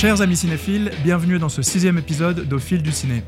[0.00, 3.22] Chers amis cinéphiles, bienvenue dans ce sixième épisode d'Au fil du ciné.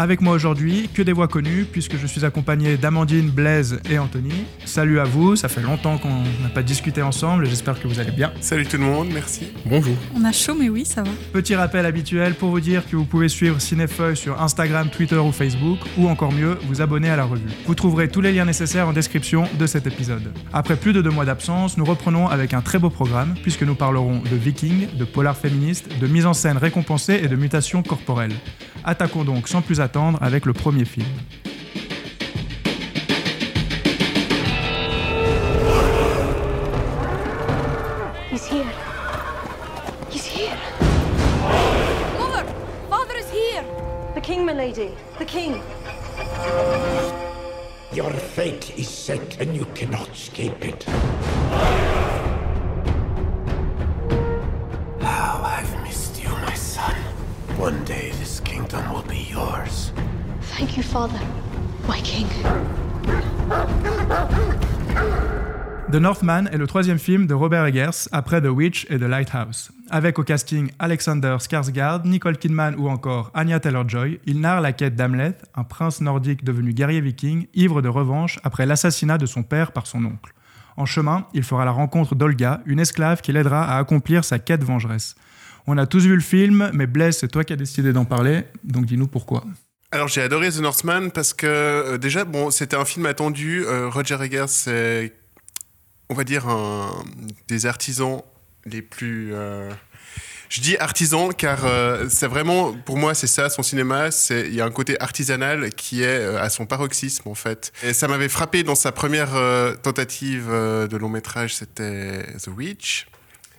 [0.00, 4.32] Avec moi aujourd'hui, que des voix connues, puisque je suis accompagné d'Amandine, Blaise et Anthony.
[4.64, 7.98] Salut à vous, ça fait longtemps qu'on n'a pas discuté ensemble et j'espère que vous
[7.98, 8.32] allez bien.
[8.40, 9.48] Salut tout le monde, merci.
[9.66, 9.96] Bonjour.
[10.14, 11.10] On a chaud, mais oui, ça va.
[11.32, 15.32] Petit rappel habituel pour vous dire que vous pouvez suivre Cinéfeuille sur Instagram, Twitter ou
[15.32, 17.50] Facebook, ou encore mieux, vous abonner à la revue.
[17.66, 20.32] Vous trouverez tous les liens nécessaires en description de cet épisode.
[20.52, 23.74] Après plus de deux mois d'absence, nous reprenons avec un très beau programme, puisque nous
[23.74, 28.32] parlerons de vikings, de polar féministe, de mise en scène récompensée et de mutation corporelle.
[28.84, 29.87] Attaquons donc sans plus attendre
[30.20, 31.06] avec le premier film.
[38.30, 38.72] He's here.
[40.10, 40.56] He's here.
[42.18, 42.44] Mother!
[42.90, 43.64] Father is here!
[44.14, 44.90] The king, milady.
[45.18, 45.62] The king.
[47.92, 50.84] Your fate is set and you cannot escape it.
[55.00, 56.94] How I've missed you, my son.
[57.56, 59.07] One day this kingdom will.
[60.58, 61.20] Thank you, father.
[61.88, 62.26] My king.
[65.92, 69.70] The Northman est le troisième film de Robert Eggers après The Witch et The Lighthouse.
[69.88, 74.96] Avec au casting Alexander Skarsgård, Nicole Kidman ou encore Anya Taylor-Joy, il narre la quête
[74.96, 79.70] d'Hamlet, un prince nordique devenu guerrier viking, ivre de revanche après l'assassinat de son père
[79.70, 80.34] par son oncle.
[80.76, 84.64] En chemin, il fera la rencontre d'Olga, une esclave qui l'aidera à accomplir sa quête
[84.64, 85.14] vengeresse.
[85.68, 88.42] On a tous vu le film, mais Blaise, c'est toi qui as décidé d'en parler,
[88.64, 89.44] donc dis-nous pourquoi.
[89.90, 93.64] Alors j'ai adoré The Northman parce que euh, déjà, bon, c'était un film attendu.
[93.64, 95.14] Euh, Roger Eggers, c'est,
[96.10, 97.04] on va dire, un
[97.48, 98.22] des artisans
[98.66, 99.30] les plus...
[99.32, 99.70] euh,
[100.50, 101.60] je dis artisan car
[102.08, 104.08] c'est vraiment, pour moi, c'est ça, son cinéma.
[104.30, 107.70] Il y a un côté artisanal qui est à son paroxysme, en fait.
[107.82, 109.32] Et ça m'avait frappé dans sa première
[109.82, 113.08] tentative de long métrage, c'était The Witch.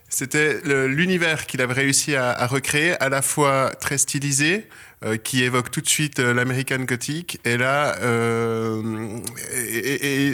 [0.09, 4.67] C'était l'univers qu'il avait réussi à, recréer, à la fois très stylisé,
[5.05, 9.19] euh, qui évoque tout de suite euh, l'American Gothic, et là, euh,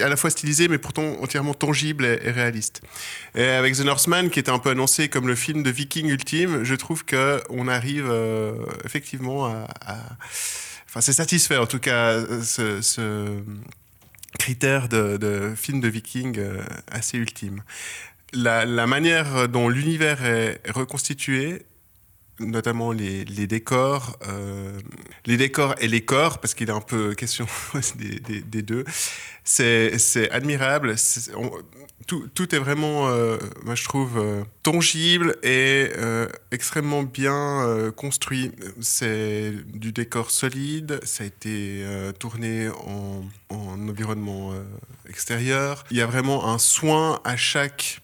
[0.02, 2.82] à la fois stylisé, mais pourtant entièrement tangible et, réaliste.
[3.36, 6.64] Et avec The Northman, qui était un peu annoncé comme le film de Viking ultime,
[6.64, 8.12] je trouve que on arrive
[8.86, 9.68] effectivement à,
[10.88, 13.42] enfin, c'est satisfait en tout cas ce,
[14.40, 16.40] critère de, film de Viking
[16.92, 17.62] assez ultime
[18.36, 21.66] la, manière dont l'univers est reconstitué,
[22.40, 24.80] notamment les, décors, euh,
[25.26, 27.48] les décors et les corps, parce qu'il est un peu question
[27.96, 28.84] des, deux,
[29.44, 30.96] c'est admirable.
[32.08, 35.92] Tout, est vraiment, euh, moi je trouve, euh, tangible et
[36.52, 38.52] extrêmement bien construit.
[38.82, 41.86] C'est du décor solide, ça a été
[42.20, 44.54] tourné en, en environnement
[45.08, 45.86] extérieur.
[45.90, 48.02] Il y a vraiment un soin à chaque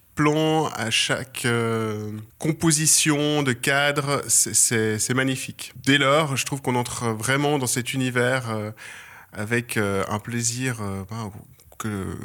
[0.76, 5.74] à chaque euh, composition de cadre, c'est- magnifique.
[5.84, 8.72] Dès lors, je trouve qu'on entre vraiment dans cet univers euh,
[9.34, 10.78] avec euh, un plaisir
[11.80, 12.16] que,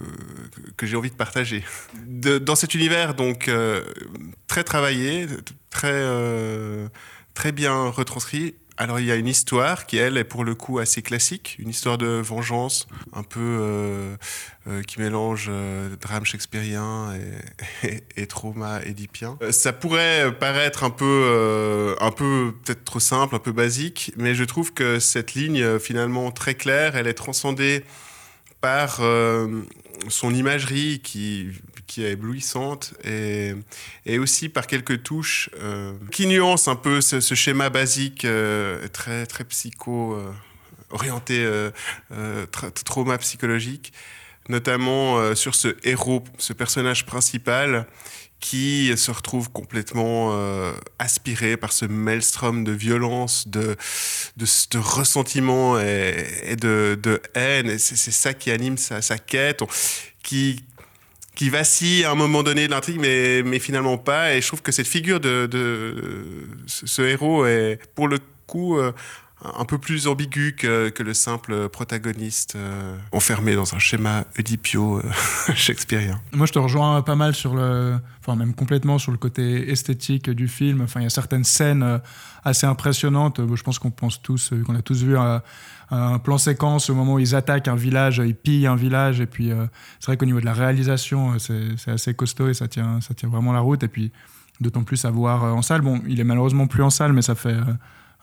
[0.82, 1.64] j'ai envie de partager.
[2.04, 3.50] Dans cet univers, donc,
[4.46, 5.26] très travaillé,
[5.70, 6.04] très,
[7.34, 8.54] très bien retranscrit.
[8.78, 11.70] Alors il y a une histoire qui, elle, est pour le coup assez classique, une
[11.70, 14.16] histoire de vengeance, un peu euh,
[14.68, 17.14] euh, qui mélange euh, drame shakespearien
[17.82, 19.38] et, et, et trauma édipien.
[19.50, 24.44] Ça pourrait paraître un peu, un peu peut-être trop simple, un peu basique, mais je
[24.44, 27.84] trouve que cette ligne finalement très claire, elle est transcendée
[28.60, 29.00] par
[30.08, 31.48] son imagerie qui,
[31.86, 33.54] qui est éblouissante et,
[34.04, 39.26] et aussi par quelques touches euh, qui nuancent un peu ce, schéma basique euh, très,
[39.26, 40.32] très psycho, euh,
[40.90, 41.44] orienté
[42.12, 43.92] tra- trauma psychologique,
[44.48, 47.86] notamment sur ce héros, ce personnage principal
[48.38, 50.38] qui se retrouve complètement
[51.00, 53.76] aspiré par ce maelstrom de violence, de,
[54.36, 57.68] de, ressentiment et, de, de haine.
[57.68, 59.64] Et c'est ça qui anime sa, quête,
[60.22, 60.62] qui,
[61.36, 64.34] qui vacille à un moment donné de l'intrigue, mais, finalement pas.
[64.34, 65.48] Et je trouve que cette figure de,
[66.66, 68.92] ce héros est, pour le coup, euh,
[69.44, 75.02] un peu plus ambigu que, le simple protagoniste euh, enfermé dans un schéma oedipio euh,
[75.54, 76.20] shakespearien.
[76.32, 80.30] Moi, je te rejoins pas mal sur le, enfin même complètement sur le côté esthétique
[80.30, 80.80] du film.
[80.80, 81.98] Enfin, il y a certaines scènes euh,
[82.44, 83.40] assez impressionnantes.
[83.54, 85.42] Je pense qu'on pense tous, euh, qu'on a tous vu un,
[86.24, 89.20] plan séquence au moment où ils attaquent un village, ils pillent un village.
[89.20, 89.52] Et puis,
[90.00, 93.28] c'est vrai qu'au niveau de la réalisation, c'est assez costaud et ça tient, ça tient
[93.28, 93.84] vraiment la route.
[93.84, 94.10] Et puis,
[94.60, 95.82] d'autant plus à voir en salle.
[95.82, 97.54] Bon, il est malheureusement plus en salle, mais ça fait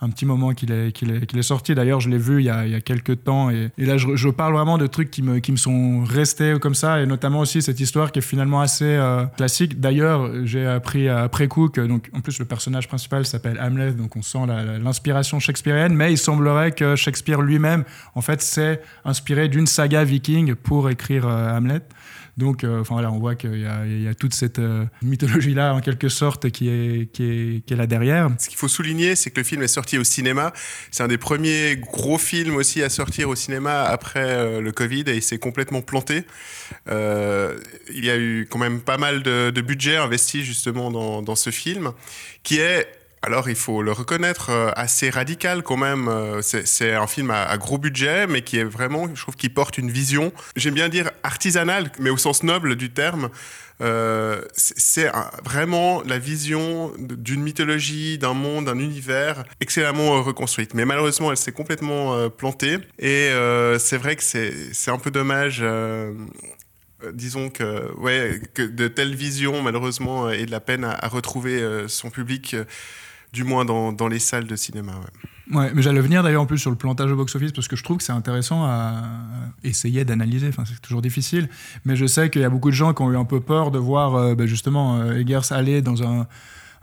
[0.03, 1.75] un petit moment qu'il est, est, est sorti.
[1.75, 3.49] D'ailleurs, je l'ai vu il y, a, il y a quelques temps.
[3.49, 6.55] Et, et là, je, je parle vraiment de trucs qui me, qui me sont restés
[6.61, 7.01] comme ça.
[7.01, 9.79] Et notamment aussi cette histoire qui est finalement assez euh, classique.
[9.79, 13.93] D'ailleurs, j'ai appris après coup que, donc, en plus, le personnage principal s'appelle Hamlet.
[13.93, 14.45] Donc, on sent
[14.81, 15.93] l'inspiration shakespearienne.
[15.93, 17.83] Mais il semblerait que Shakespeare lui-même,
[18.15, 21.81] en fait, s'est inspiré d'une saga viking pour écrire euh, Hamlet.
[22.35, 23.65] Donc, euh, enfin voilà, on voit qu'il y,
[24.07, 27.85] a- toute cette euh, mythologie-là, en quelque sorte, qui est, qui est, qui est là
[27.87, 28.29] derrière.
[28.39, 30.51] Ce qu'il faut souligner, c'est que le film est sorti au cinéma.
[30.91, 35.03] C'est un des premiers gros films aussi à sortir au cinéma après euh, le Covid
[35.07, 36.23] et il s'est complètement planté.
[36.89, 41.35] Il y a eu quand même pas mal de, de budget investi justement dans, dans
[41.35, 41.91] ce film,
[42.43, 42.87] qui est
[43.25, 46.09] alors, il faut le reconnaître, euh, assez radical quand même.
[46.09, 49.77] Euh, C'est un film à, gros budget, mais qui est vraiment, je trouve, qui porte
[49.77, 53.29] une vision, j'aime bien dire artisanale, mais au sens noble du terme.
[53.81, 55.09] Euh, c'est
[55.43, 60.73] vraiment la vision d'une mythologie, d'un monde, d'un univers excellemment reconstruite.
[60.73, 62.77] Mais malheureusement, elle s'est complètement plantée.
[62.99, 63.29] Et
[63.79, 65.63] c'est vrai que c'est un peu dommage.
[67.13, 72.55] disons que, ouais, de telles visions, malheureusement, aient de la peine à, retrouver son public,
[73.33, 74.93] du moins dans, dans les salles de cinéma.
[74.93, 75.29] ouais.
[75.51, 77.83] Ouais, mais j'allais venir d'ailleurs en plus sur le plantage au box-office parce que je
[77.83, 79.03] trouve que c'est intéressant à
[79.63, 80.47] essayer d'analyser.
[80.47, 81.49] Enfin, c'est toujours difficile,
[81.83, 83.69] mais je sais qu'il y a beaucoup de gens qui ont eu un peu peur
[83.69, 86.27] de voir euh, ben, justement euh, Eggers aller dans un,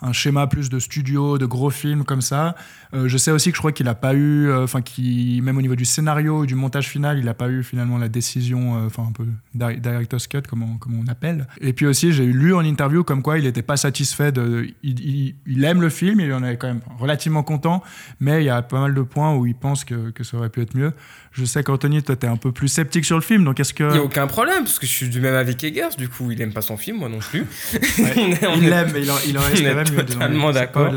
[0.03, 2.55] un schéma plus de studio, de gros films comme ça.
[2.95, 5.57] Euh, je sais aussi que je crois qu'il n'a pas eu, euh, enfin, qui même
[5.59, 8.87] au niveau du scénario, du montage final, il n'a pas eu finalement la décision, euh,
[8.87, 9.25] enfin un peu
[9.55, 11.47] di- director's cut comme on, comme on appelle.
[11.61, 15.01] Et puis aussi, j'ai lu en interview comme quoi il n'était pas satisfait de, il,
[15.01, 17.83] il- il aime le film, il en est quand même relativement content,
[18.19, 20.51] mais il y a pas mal de points où il pense que, que ça aurait
[20.51, 20.93] pu être mieux.
[21.33, 23.85] Je sais qu'Anthony, toi, t'es un peu plus sceptique sur le film, donc est-ce que
[23.85, 26.31] Il n'y a aucun problème, parce que je suis du même avis qu'Eggers, du coup,
[26.33, 27.45] il aime pas son film, moi non plus.
[27.99, 28.03] On
[28.33, 29.51] est- on il l'aime, mais il en, il en mieux.
[29.53, 29.65] disons.
[29.97, 30.93] Totalement d'accord.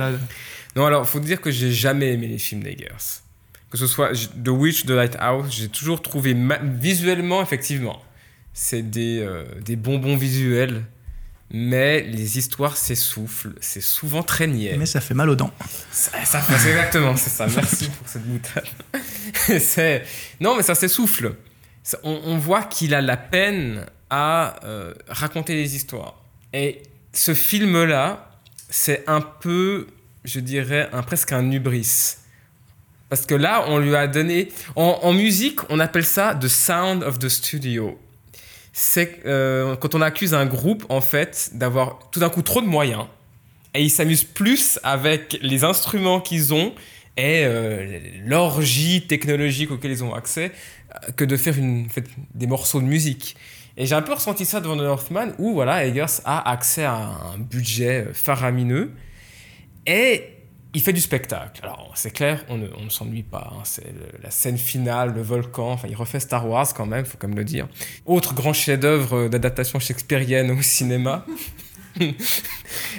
[0.76, 3.22] Non, alors, faut dire que j'ai jamais aimé les films d'Eggers.
[3.70, 4.12] Que ce soit
[4.44, 8.02] The Witch, The Lighthouse, j'ai toujours trouvé ma- visuellement, effectivement,
[8.54, 10.84] c'est des, euh, des bonbons visuels,
[11.52, 14.76] mais les histoires s'essoufflent, c'est souvent très niais.
[14.78, 15.52] Mais ça fait mal aux dents.
[15.92, 17.48] Ça, ça fait- c'est exactement, c'est ça.
[17.56, 18.66] Merci pour cette boutade.
[19.60, 20.04] c'est
[20.40, 21.36] non, mais ça s'essouffle.
[22.04, 26.16] On, on voit qu'il a la peine à euh, raconter les histoires.
[26.54, 26.82] Et
[27.14, 28.33] ce film-là,
[28.74, 29.86] c'est un peu,
[30.24, 32.16] je dirais, un, presque un hubris.
[33.08, 34.50] Parce que là, on lui a donné.
[34.76, 38.00] En, musique, on appelle ça the sound of the studio.
[38.72, 42.66] C'est euh, quand on accuse un groupe, en fait, d'avoir tout d'un coup trop de
[42.66, 43.06] moyens
[43.76, 46.74] et ils s'amusent plus avec les instruments qu'ils ont
[47.16, 50.52] et euh, l'orgie technologique auquel ils ont accès
[50.96, 51.54] euh, que de faire
[52.34, 53.36] des morceaux de musique.
[53.76, 56.96] Et j'ai un peu ressenti ça devant The Northman où voilà, Eggers a accès à
[56.96, 58.92] un budget euh, faramineux
[59.88, 60.30] et
[60.76, 61.62] il fait du spectacle.
[61.64, 63.52] Alors c'est clair, on ne, s'ennuie pas.
[63.52, 63.62] hein.
[63.64, 65.72] C'est la scène finale, le volcan.
[65.72, 67.68] Enfin, il refait Star Wars quand même, faut quand même le dire.
[68.06, 71.26] Autre grand chef-d'œuvre euh, d'adaptation shakespearienne au cinéma.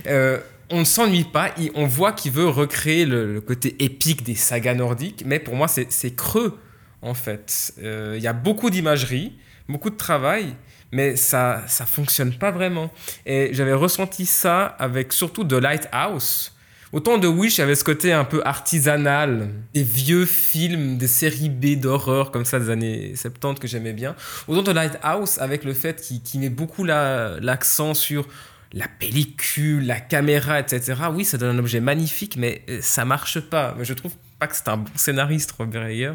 [0.07, 0.39] Euh,
[0.71, 5.25] on ne s'ennuie pas, on voit qu'il veut recréer le, côté épique des sagas nordiques,
[5.27, 6.59] mais pour moi c'est creux
[7.05, 7.73] en fait.
[7.83, 9.33] Euh, Il y a beaucoup d'imagerie,
[9.69, 10.55] beaucoup de travail,
[10.93, 12.91] mais ça ça fonctionne pas vraiment.
[13.27, 16.51] Et j'avais ressenti ça avec surtout The Lighthouse.
[16.93, 21.75] Autant de Wish avait ce côté un peu artisanal, des vieux films, des séries B
[21.81, 24.15] d'horreur comme ça des années 70 que j'aimais bien.
[24.47, 28.29] Autant de Lighthouse avec le fait qu'il met beaucoup la- l'accent sur
[28.73, 30.95] la pellicule, la caméra, etc.
[31.13, 33.75] Oui, ça donne un objet magnifique, mais euh, ça marche pas.
[33.81, 36.13] Je trouve pas que c'est un bon scénariste, Robert Eggers.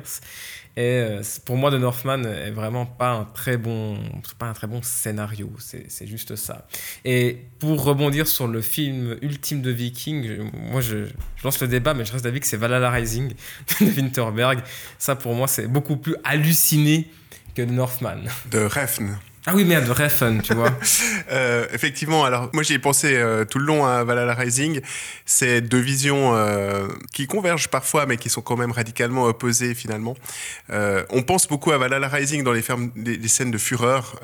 [0.77, 3.99] Et euh, pour moi, The Northman est vraiment pas un très bon,
[4.37, 5.51] pas un très bon scénario.
[5.57, 6.67] C'est juste ça.
[7.05, 11.93] Et pour rebondir sur le film ultime de Viking, moi je, je lance le débat,
[11.93, 13.33] mais je reste d'avis que c'est Valhalla Rising
[13.81, 14.59] de Winterberg.
[14.97, 17.09] Ça pour moi, c'est beaucoup plus halluciné
[17.55, 18.29] que The Northman.
[18.51, 19.17] De Refn.
[19.45, 20.71] Ah oui, merde, Refn, tu vois.
[21.31, 24.81] Euh, effectivement, alors moi j'y ai pensé euh, tout le long à Valhalla Rising.
[25.27, 30.15] C'est deux visions euh, qui convergent parfois, mais qui sont quand même radicalement opposées finalement.
[30.69, 32.63] On pense beaucoup à Valhalla Rising dans les,
[33.27, 34.19] scènes de fureur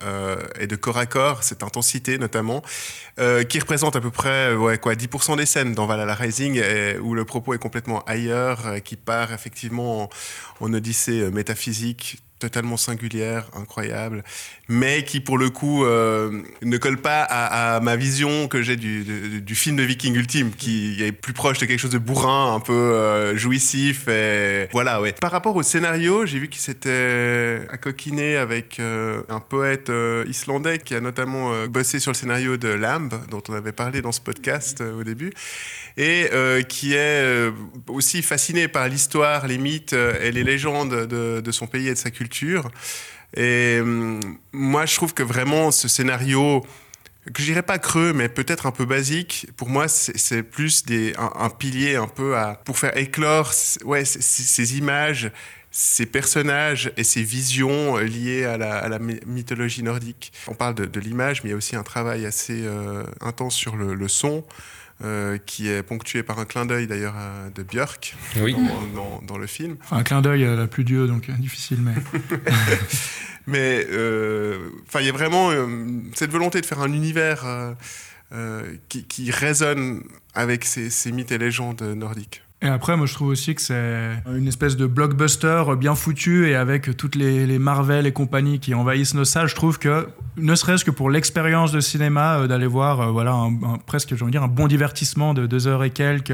[0.60, 2.64] et de corps à corps, cette intensité notamment,
[3.50, 6.60] qui représente à peu près quoi, 10% des scènes dans Valhalla Rising,
[7.02, 10.10] où le propos est complètement ailleurs, qui part effectivement en,
[10.62, 14.24] en odyssée métaphysique totalement singulière, incroyable,
[14.68, 19.56] mais qui pour le coup euh, ne colle pas à, ma vision que j'ai du,
[19.56, 22.74] film de Viking ultime, qui est plus proche de quelque chose de bourrin, un peu
[22.74, 24.08] euh, jouissif.
[24.74, 25.14] Voilà, ouais.
[25.14, 29.92] Par rapport au scénario, j'ai vu qu'il s'était accoquiné avec euh, un poète
[30.28, 34.12] islandais qui a notamment bossé sur le scénario de Lamb, dont on avait parlé dans
[34.12, 35.32] ce podcast au début,
[35.96, 36.30] et
[36.68, 37.52] qui est
[37.88, 41.98] aussi fasciné par l'histoire, les mythes et les légendes de, de son pays et de
[41.98, 42.25] sa culture.
[43.36, 44.20] Et hum,
[44.52, 46.66] moi, je trouve que vraiment ce scénario,
[47.34, 50.84] que je dirais pas creux, mais peut-être un peu basique, pour moi, c'est plus
[51.18, 53.52] un, pilier un peu à, pour faire éclore
[53.84, 55.32] ouais, ces images,
[55.72, 60.32] ces personnages et ces visions euh, liées à la, mythologie nordique.
[60.48, 63.76] On parle de, l'image, mais il y a aussi un travail assez euh, intense sur
[63.76, 64.46] le son.
[65.04, 68.54] Euh, qui est ponctué par un clin d'œil d'ailleurs à- de Björk Oui.
[68.54, 69.76] dans, dans- dans le film.
[69.84, 71.94] Enfin, un clin d'œil à la plus Dieu, donc euh, difficile, mais.
[73.48, 75.68] Mais euh, enfin, il y a vraiment euh,
[76.16, 77.74] cette volonté de faire un univers euh,
[78.34, 80.02] euh, qui, qui résonne
[80.34, 82.42] avec ces, ces mythes et légendes nordiques.
[82.62, 86.56] Et après, moi, je trouve aussi que c'est une espèce de blockbuster bien foutu et
[86.56, 89.48] avec toutes les, Marvel et compagnie qui envahissent nos salles.
[89.48, 90.08] Je trouve que,
[90.38, 94.24] ne serait-ce que pour l'expérience de cinéma, euh, d'aller voir, euh, voilà, un, presque, j'ai
[94.24, 96.34] envie de dire, un bon divertissement de deux heures et quelques,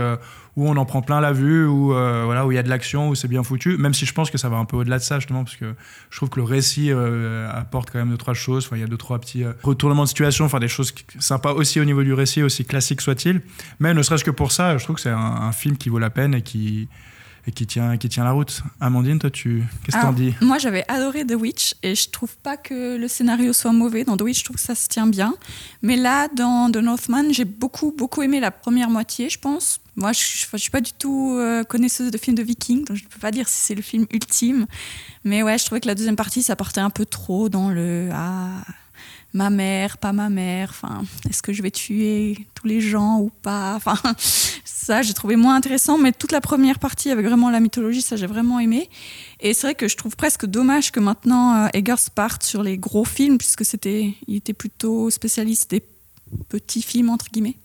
[0.58, 2.70] où on en prend plein la vue, où euh, voilà, où il y a de
[2.70, 3.78] l'action, où c'est bien foutu.
[3.78, 5.74] Même si je pense que ça va un peu au-delà de ça, justement, parce que
[6.10, 8.66] je trouve que le récit euh, apporte quand même deux trois choses.
[8.66, 11.54] Enfin, il y a deux trois petits euh, retournements de situation, enfin des choses sympas
[11.54, 13.42] aussi au niveau du récit, aussi classique soit-il.
[13.80, 16.10] Mais ne serait-ce que pour ça, je trouve que c'est un film qui vaut la
[16.10, 16.90] peine et qui
[17.48, 18.62] et qui tient qui tient la route.
[18.80, 20.34] Amandine, toi, tu qu'est-ce que t'en Alors, dis?
[20.42, 24.04] Moi, j'avais adoré The Witch et je trouve pas que le scénario soit mauvais.
[24.04, 25.34] Dans The Witch, je trouve que ça se tient bien.
[25.82, 29.80] Mais là, dans The Northman, j'ai beaucoup, beaucoup aimé la première moitié, je pense.
[29.96, 33.04] Moi, je, je suis pas du tout euh, connaisseuse de films de vikings, donc je
[33.04, 34.66] peux pas dire si c'est le film ultime.
[35.24, 38.10] Mais ouais, je trouvais que la deuxième partie, ça partait un peu trop dans le
[38.14, 38.64] ah,
[39.34, 40.70] ma mère, pas ma mère.
[40.70, 43.76] Enfin, est-ce que je vais tuer tous les gens ou pas?
[43.76, 43.98] Enfin,
[44.82, 45.98] ça, j'ai trouvé moins intéressant.
[45.98, 48.90] Mais toute la première partie avec vraiment la mythologie, ça, j'ai vraiment aimé.
[49.40, 52.78] Et c'est vrai que je trouve presque dommage que maintenant euh, Eggers parte sur les
[52.78, 55.84] gros films, puisque c'était, il était plutôt spécialiste des
[56.50, 57.58] petits films entre guillemets.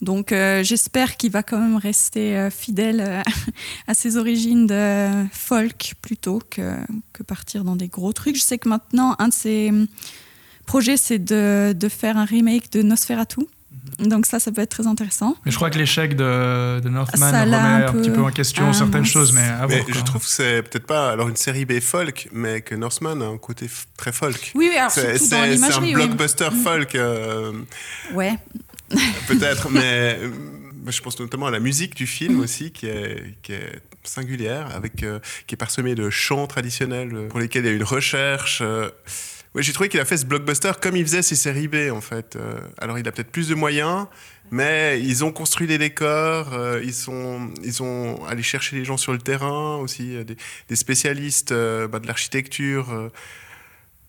[0.00, 3.22] Donc euh, j'espère qu'il va quand même rester euh, fidèle
[3.86, 6.74] à ses origines de folk plutôt que,
[7.12, 8.36] que partir dans des gros trucs.
[8.36, 9.72] Je sais que maintenant, un de ses
[10.66, 13.46] projets, c'est de faire un remake de Nosferatu.
[13.98, 15.36] Donc ça, ça peut être très intéressant.
[15.44, 18.22] Mais je crois que l'échec de, de Northman Ça remet un un, peu- petit peu
[18.22, 19.10] en question Ah, certaines mince.
[19.10, 21.80] choses, mais à Mais voir, je trouve que c'est peut-être pas alors une série B
[21.80, 24.52] folk, mais que Northman a un côté très folk.
[24.54, 25.94] Oui, oui, alors surtout dans c'est- c'est un oui.
[25.94, 27.52] blockbuster folk, euh,
[28.14, 28.34] Ouais,
[29.28, 30.28] peut-être, mais euh,
[30.88, 35.02] je pense notamment à la musique du film aussi, qui est, qui est singulière, avec,
[35.02, 38.60] euh, qui est parsemée de chants traditionnels pour lesquels il y a une recherche.
[38.62, 38.90] euh.
[39.54, 42.00] Ouais, j'ai trouvé qu'il a fait ce blockbuster comme il faisait ses séries B, en
[42.00, 42.36] fait.
[42.36, 44.06] Euh, alors, il a peut-être plus de moyens,
[44.50, 48.96] mais ils ont construit les décors, euh, ils, sont, ils sont allés chercher les gens
[48.96, 53.10] sur le terrain aussi, euh, des, spécialistes bah, de l'architecture.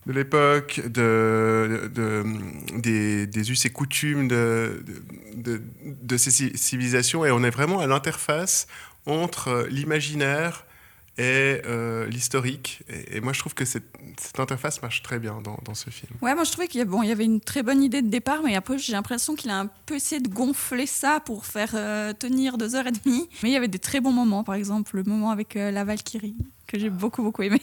[0.06, 2.24] de l'époque, de, de-
[2.78, 4.82] des, us et coutumes de,
[6.16, 8.66] ces ci- civilisations, et on est vraiment à l'interface
[9.06, 10.64] entre l'imaginaire
[11.18, 12.82] et euh, l'historique.
[12.88, 13.84] Et, et moi, je trouve que cette,
[14.20, 16.10] cette interface marche très bien dans, dans ce film.
[16.22, 18.02] Ouais, moi je trouvais qu'il y, a- bon, il y avait une très bonne idée
[18.02, 21.46] de départ, mais après j'ai l'impression qu'il a un peu essayé de gonfler ça pour
[21.46, 23.28] faire euh, tenir deux heures et demie.
[23.42, 25.84] Mais il y avait des très bons moments, par exemple le moment avec euh, la
[25.84, 26.34] Valkyrie,
[26.66, 27.60] que j'ai beaucoup beaucoup aimé.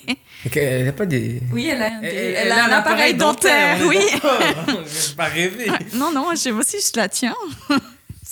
[0.55, 1.41] Elle n'a pas des.
[1.51, 4.05] Oui, elle a, un, des- Elle, elle a un appareil dentaire, on est oui.
[5.17, 5.67] pas rêver.
[5.96, 7.36] non, non, j'ai aussi, je la tiens.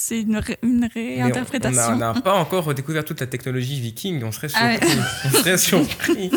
[0.09, 1.93] C'est une, ré- une Mais on- réinterprétation.
[1.93, 4.97] On n'a pas encore découvert toute la technologie viking, on serait Ah surpris.
[5.25, 6.31] on serait surpris.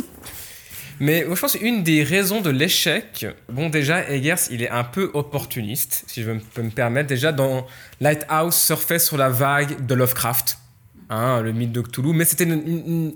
[1.00, 5.10] Mais je pense qu'une des raisons de l'échec, bon, déjà, Eggers, il est un peu
[5.14, 7.08] opportuniste, si je peux me permettre.
[7.08, 7.66] Déjà, dans
[8.00, 10.58] Lighthouse, surfait sur la vague de Lovecraft,
[11.10, 13.14] hein, le mythe de Cthulhu, mais c'était une, une-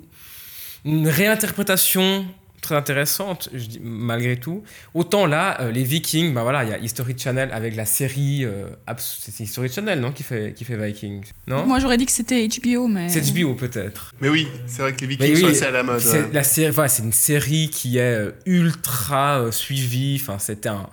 [0.87, 2.25] une réinterprétation
[2.67, 4.63] très intéressante, je dis, malgré tout.
[4.95, 8.45] Autant là, euh, les Vikings, bah voilà, il y a History Channel avec la série.
[8.45, 8.67] euh,
[8.99, 11.65] c'est History Channel, non, qui fait, qui fait Vikings Non?
[11.67, 13.09] Moi j'aurais dit que c'était HBO, mais.
[13.09, 14.15] C'est HBO peut-être.
[14.21, 16.01] Mais oui, c'est vrai que les Vikings oui, sont assez à la mode.
[16.01, 16.29] C'est ouais.
[16.33, 20.19] la série, voilà, c'est une série qui est euh, ultra euh, suivie.
[20.21, 20.89] Enfin, c'était un.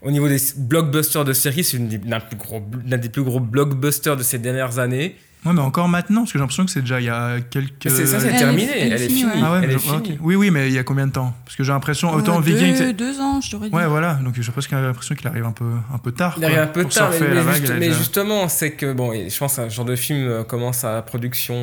[0.00, 3.22] Au niveau des blockbusters de série, c'est une des- l'un plus gros- l'un des plus
[3.24, 5.16] gros blockbusters de ces dernières années.
[5.46, 7.70] Ouais, mais encore maintenant, parce que j'ai l'impression que c'est déjà il y a quelques.
[7.88, 8.68] C'est ça, c'est terminé.
[8.76, 9.30] elle Elle est finie, ouais.
[9.42, 10.04] Ah ouais, Elle mais est je- ok.
[10.04, 10.18] finie.
[10.20, 11.32] Oui, oui, mais il y a combien de temps?
[11.44, 12.76] Parce que j'ai l'impression, autant Euh, Viking.
[12.76, 13.74] deux, deux ans, je t'aurais dit.
[13.74, 14.14] Ouais, voilà.
[14.14, 16.34] Donc je pense qu'il a l'impression qu'il arrive un peu, un peu tard.
[16.38, 17.86] Il arrive un peu pour tard, mais, surfer mais la vague, juste- elle a mais
[17.86, 20.92] déjà- justement, c'est que, bon, je pense que un genre de film euh, commence à
[20.94, 21.54] la production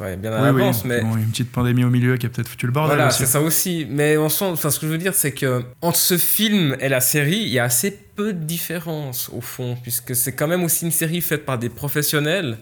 [0.00, 0.60] euh, bien à Oui, oui.
[0.60, 3.08] l'avance, mais Bon, une petite pandémie au milieu qui a peut-être foutu le bordel voilà,
[3.10, 3.18] aussi.
[3.18, 3.86] c'est ça aussi.
[3.90, 6.88] Mais en sens, enfin, ce que je veux dire, c'est que entre ce film et
[6.88, 10.62] la série, il y a assez peu de différence au fond, puisque c'est quand même
[10.64, 12.58] aussi une série faite par des professionnels.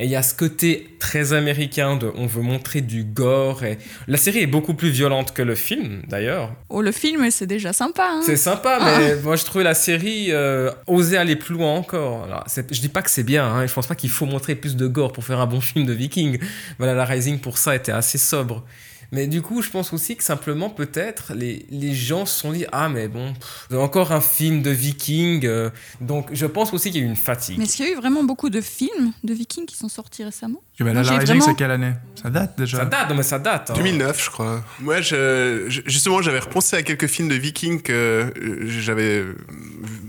[0.00, 3.64] Et il y a ce côté très américain de on veut montrer du gore.
[3.64, 3.78] Et...
[4.06, 6.52] La série est beaucoup plus violente que le film, d'ailleurs.
[6.68, 8.08] Oh, le film, c'est déjà sympa.
[8.12, 8.22] Hein.
[8.24, 12.24] C'est sympa, mais moi je trouvais la série euh, osait aller plus loin encore.
[12.24, 14.76] Alors, je dis pas que c'est bien, hein, je pense pas qu'il faut montrer plus
[14.76, 16.38] de gore pour faire un bon film de viking.
[16.78, 18.64] Voilà, la Rising pour ça était assez sobre.
[19.10, 22.66] Mais du coup, je pense aussi que simplement, peut-être, les, les gens se sont dit
[22.72, 25.46] Ah, mais bon, pff, encore un film de viking.
[25.46, 25.70] euh.
[26.00, 27.56] donc, je pense aussi qu'il y a eu une fatigue.
[27.58, 30.24] Mais est-ce qu'il y a eu vraiment beaucoup de films de Vikings qui sont sortis
[30.24, 30.60] récemment?
[30.80, 31.92] Moi, la Rising, vraiment- c'est quelle année?
[32.22, 32.78] Ça date déjà.
[32.78, 33.70] Ça date, non, mais ça date.
[33.70, 33.74] hein.
[33.74, 34.64] 2009, je crois.
[34.80, 38.30] Moi, je, je- justement, j'avais repensé à quelques films de Vikings que euh,
[38.68, 39.34] j'avais euh,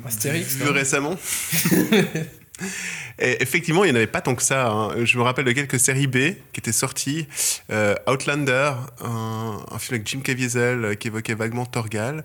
[0.06, 1.15] Astérix, vu récemment.
[3.20, 4.70] Et effectivement, il n'y en avait pas tant que ça.
[4.70, 5.06] hein.
[5.06, 6.18] Je me rappelle de quelques séries B
[6.54, 7.28] qui étaient sorties.
[7.72, 8.72] Euh, Outlander,
[9.04, 12.24] un, un film avec Jim Caviezel euh, qui évoquait vaguement Torgal.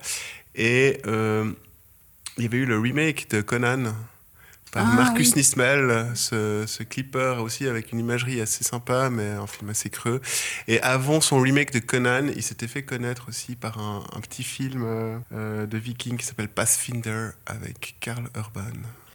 [0.55, 1.51] Et euh,
[2.39, 3.93] il y avait eu le remake de Conan
[4.73, 5.35] par Ah, Marcus oui.
[5.37, 10.21] Nismel, ce, ce clipper aussi avec une imagerie assez sympa, mais un film assez creux.
[10.67, 14.43] Et avant son remake de Conan, il s'était fait connaître aussi par un, un petit
[14.45, 14.85] film
[15.33, 18.63] euh, de viking qui s'appelle Pathfinder avec Karl Urban.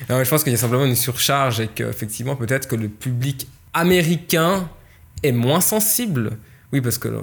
[0.09, 2.87] Non, mais je pense qu'il y a simplement une surcharge et qu'effectivement, peut-être que le
[2.89, 4.69] public américain
[5.23, 6.37] est moins sensible.
[6.71, 7.21] Oui, parce que euh,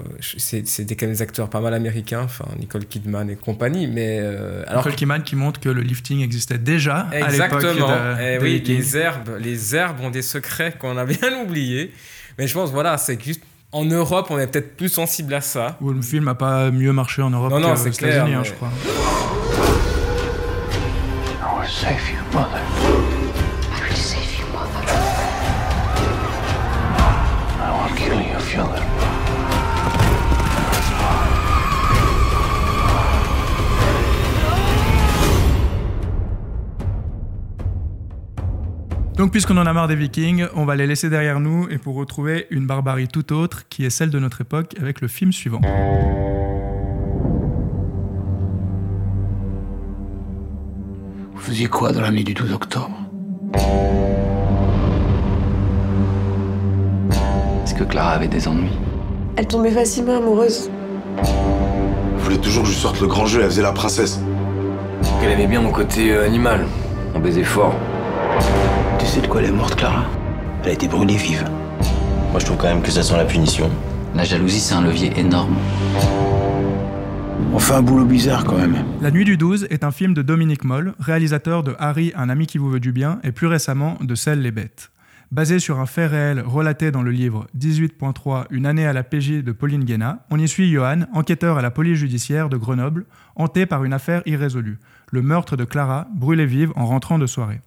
[0.52, 4.64] des, quand même des acteurs pas mal américains, enfin Nicole Kidman et compagnie, mais euh,
[4.66, 7.87] alors Alors Kidman qui montre que le lifting existait déjà à l'époque exactement.
[7.88, 8.76] de, Eh de oui, Vikings.
[8.76, 11.92] les herbes, les herbes ont des secrets qu'on a bien oubliés.
[12.38, 13.40] Mais je pense voilà, c'est juste
[13.73, 15.76] en Europe, on est peut-être plus sensible à ça.
[15.80, 18.49] Où le film a pas mieux marché en Europe Non, non, qu'aux États-Unis, hein, mais-
[18.49, 18.71] je crois.
[21.66, 22.62] You, mother.
[23.73, 24.83] I will save you, Mother.
[27.64, 28.97] I will kill you if you let me.
[39.16, 41.95] Donc, puisqu'on en a marre des Vikings, on va les laisser derrière nous et pour
[41.95, 45.62] retrouver une barbarie tout autre qui est celle de notre époque avec le film suivant.
[51.47, 52.91] Faisiez quoi dans la nuit du 12 octobre
[57.62, 58.76] Est-ce que Clara avait des ennuis
[59.37, 60.69] Elle tombait facilement amoureuse.
[61.23, 64.19] Vous voulez toujours que je sorte le grand jeu, elle faisait la princesse.
[65.23, 66.67] Elle aimait bien mon côté euh, animal.
[67.15, 67.76] On baisait fort.
[68.99, 70.02] Tu sais de quoi elle est morte, Clara?
[70.65, 71.45] Elle a été brûlée vive.
[72.32, 73.71] Moi, je trouve quand même que ça sent la punition.
[74.17, 75.54] La jalousie, c'est un levier énorme.
[77.53, 78.77] On fait un boulot bizarre quand même.
[79.01, 82.47] La Nuit du 12 est un film de Dominique Moll, réalisateur de Harry, un ami
[82.47, 84.91] qui vous veut du bien, et plus récemment de Celles les bêtes.
[85.33, 89.43] Basé sur un fait réel relaté dans le livre 18.3 Une année à la PJ
[89.43, 93.67] de Pauline Guéna, on y suit Johan, enquêteur à la police judiciaire de Grenoble, hanté
[93.67, 94.79] par une affaire irrésolue,
[95.11, 97.61] le meurtre de Clara, brûlée vive en rentrant de soirée.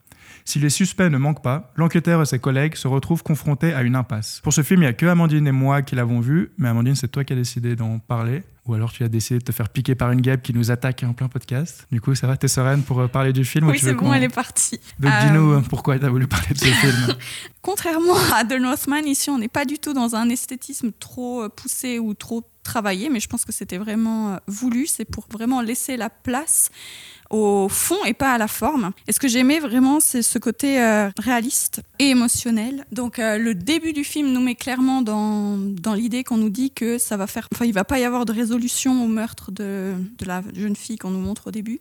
[0.45, 3.95] Si les suspects ne manquent pas, l'enquêteur et ses collègues se retrouvent confrontés à une
[3.95, 4.39] impasse.
[4.43, 6.95] Pour ce film, il n'y a que Amandine et moi qui l'avons vu, mais Amandine,
[6.95, 8.43] c'est toi qui as décidé d'en parler.
[8.69, 11.03] Ou alors tu as décidé de te faire piquer par une guêpe qui nous attaque
[11.03, 11.87] en plein podcast.
[11.91, 14.13] Du coup, ça va, t'es sereine pour euh, parler du film ou Oui, c'est bon,
[14.13, 14.79] elle est partie.
[14.99, 17.15] Donc Euh, dis-nous euh, pourquoi tu as voulu parler de ce film.
[17.63, 21.97] Contrairement à The Northman, ici, on n'est pas du tout dans un esthétisme trop poussé
[21.97, 24.85] ou trop travaillé, mais je pense que c'était vraiment voulu.
[24.85, 26.69] C'est pour vraiment laisser la place
[27.29, 28.91] au fond et pas à la forme.
[29.07, 32.85] Et ce que j'aimais vraiment, c'est ce côté euh, réaliste et émotionnel.
[32.91, 36.71] Donc euh, le début du film nous met clairement dans, dans l'idée qu'on nous dit
[36.71, 39.93] que ça va faire, enfin il va pas y avoir de résolution au meurtre de,
[40.17, 41.79] de la jeune fille qu'on nous montre au début,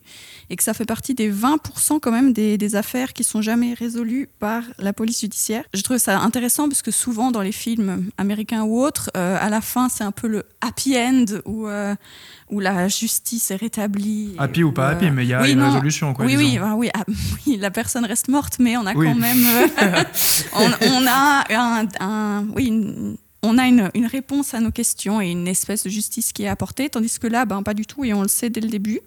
[0.51, 3.75] et que ça fait partie des 20% quand même des, des affaires qui sont jamais
[3.75, 5.65] résolues par la police judiciaire.
[5.73, 9.49] Je trouve ça intéressant parce que souvent dans les films américains ou autres, euh, à
[9.49, 11.69] la fin c'est un peu le happy end où,
[12.51, 14.35] où la justice est rétablie.
[14.39, 15.67] Happy ou pas happy, mais il y a oui, une non.
[15.67, 16.15] résolution.
[16.15, 17.05] Quoi, oui, oui, ah, oui, ah,
[17.47, 19.07] oui, la personne reste morte, mais on a Oui.
[19.07, 19.45] quand même,
[19.83, 20.05] euh,
[20.55, 25.21] on, on a un, un- oui, une, on a une, une, réponse à nos questions
[25.21, 28.05] et une espèce de justice qui est apportée, tandis que là, ben, pas du tout,
[28.05, 29.01] et on le sait dès le début.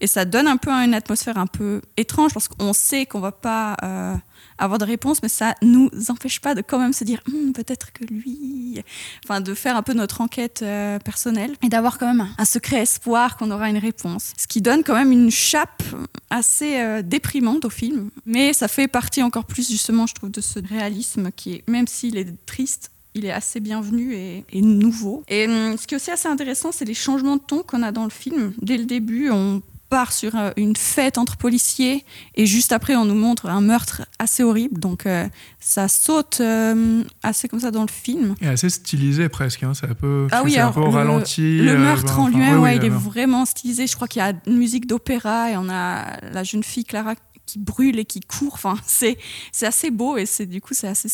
[0.00, 3.32] Et ça donne un peu une atmosphère un peu étrange, parce qu'on sait qu'on va
[3.32, 4.14] pas euh,
[4.58, 7.92] avoir de réponse, mais ça nous empêche pas de quand même se dire Hum, peut-être
[7.92, 8.82] que lui.
[9.24, 12.44] Enfin, de faire un peu notre enquête euh, personnelle et d'avoir quand même un, un
[12.44, 14.32] secret espoir qu'on aura une réponse.
[14.36, 15.82] Ce qui donne quand même une chape
[16.30, 18.10] assez euh, déprimante au film.
[18.24, 21.86] Mais ça fait partie encore plus, justement, je trouve, de ce réalisme qui est, même
[21.86, 25.22] s'il est triste, il est assez bienvenu et, et nouveau.
[25.28, 27.92] Et hum, ce qui est aussi assez intéressant, c'est les changements de ton qu'on a
[27.92, 28.52] dans le film.
[28.60, 33.04] Dès le début, on part sur euh, une fête entre policiers et juste après on
[33.04, 34.80] nous montre un meurtre assez horrible.
[34.80, 35.28] Donc euh,
[35.60, 38.34] ça saute euh, assez comme ça dans le film.
[38.40, 39.72] Et assez stylisé presque hein.
[39.74, 42.84] c'est un peu ah oui un peu le, ralenti le meurtre en lui-même ouais, il
[42.84, 43.86] est vraiment stylisé.
[43.86, 47.14] Je crois qu'il y a une musique d'opéra et on a la jeune fille Clara
[47.46, 48.54] qui brûle et qui court.
[48.54, 49.16] Enfin c'est
[49.52, 51.08] c'est assez beau et c'est du coup c'est assez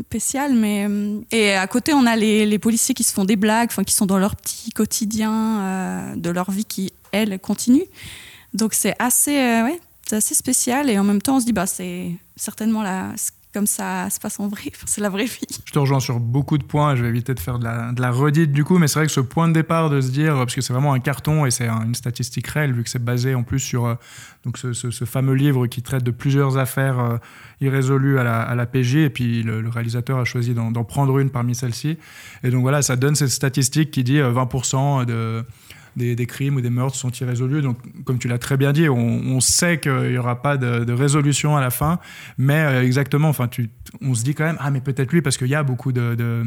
[0.00, 0.88] spécial mais
[1.30, 3.94] et à côté on a les, les policiers qui se font des blagues enfin qui
[3.94, 7.84] sont dans leur petit quotidien euh, de leur vie qui elle continue.
[8.52, 9.68] Donc c'est assez euh,
[10.10, 13.14] assez spécial et en même temps on se dit bah c'est certainement la
[13.54, 14.72] comme ça se passe en vrai.
[14.84, 15.46] C'est la vraie vie.
[15.64, 18.50] Je te rejoins sur beaucoup de points, je vais éviter de faire de la, redite
[18.50, 20.60] du coup, mais c'est vrai que ce point de départ de se dire, parce que
[20.60, 23.44] c'est vraiment un carton et c'est un- une statistique réelle, vu que c'est basé en
[23.44, 23.94] plus sur euh,
[24.44, 27.16] donc ce, fameux livre qui traite de plusieurs affaires euh,
[27.60, 31.30] irrésolues à la, à la PJ, et puis le, réalisateur a choisi d'en prendre une
[31.30, 31.96] parmi celles-ci.
[32.42, 35.44] Et donc voilà, ça donne cette statistique qui dit euh, 20% de
[35.96, 37.62] des, des crimes ou des meurtres sont irrésolus.
[37.62, 40.84] Donc, comme tu l'as très bien dit, on, on sait qu'il n'y aura pas de,
[40.84, 41.98] de résolution à la fin,
[42.38, 45.36] mais euh, exactement, enfin, tu, on se dit quand même, ah, mais peut-être lui, parce
[45.36, 46.44] qu'il y a beaucoup de, de,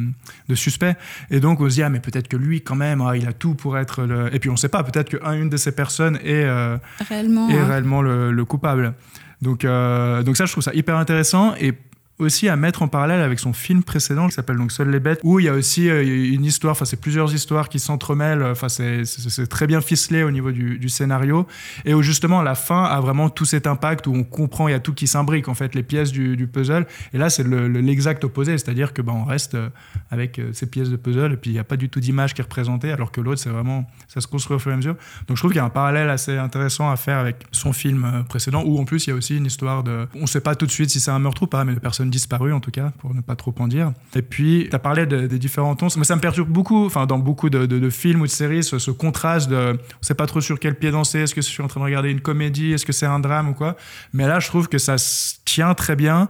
[0.47, 0.95] de suspects,
[1.29, 3.33] et donc on se dit, ah, mais peut-être que lui, quand même, ah, il a
[3.33, 4.33] tout pour être le.
[4.33, 7.57] Et puis on ne sait pas, peut-être qu'une de ces personnes est, euh, réellement est
[7.57, 7.65] hein.
[7.65, 8.93] réellement le, le coupable.
[9.41, 11.73] Donc, euh, donc ça, je trouve ça hyper intéressant et
[12.19, 15.19] aussi à mettre en parallèle avec son film précédent qui s'appelle donc Seules les bêtes
[15.23, 18.69] où il y a aussi euh, une histoire enfin c'est plusieurs histoires qui s'entremêlent enfin
[18.69, 19.03] c'est
[19.49, 21.45] très bien ficelé au niveau du, du scénario
[21.85, 24.73] et où justement la fin a vraiment tout cet impact où on comprend il y
[24.73, 27.67] a tout qui s'imbrique en fait les pièces du, du puzzle et là c'est le-
[27.67, 29.69] le- l'exact opposé c'est-à-dire que ben on reste euh,
[30.09, 32.33] avec euh, ces pièces de puzzle et puis il n'y a pas du tout d'image
[32.33, 34.77] qui est représentée alors que l'autre c'est vraiment ça se construit au fur et à
[34.77, 34.95] mesure.
[35.27, 38.05] Donc je trouve qu'il y a un parallèle assez intéressant à faire avec son film
[38.05, 40.55] euh, précédent où en plus il y a aussi une histoire de on sait pas
[40.55, 42.71] tout de suite si c'est un meurtre ou pas mais de personnes disparues en tout
[42.71, 43.91] cas pour ne pas trop en dire.
[44.15, 45.87] Et puis tu as parlé de- des différents tons.
[45.97, 48.63] Mais ça me perturbe beaucoup enfin dans beaucoup de, de- de films ou de séries
[48.63, 51.47] ce, ce contraste de on sait pas trop sur quel pied danser est-ce que je
[51.47, 53.75] suis en train de regarder une comédie est-ce que c'est un drame ou quoi.
[54.13, 56.29] Mais là je trouve que ça se tient très bien.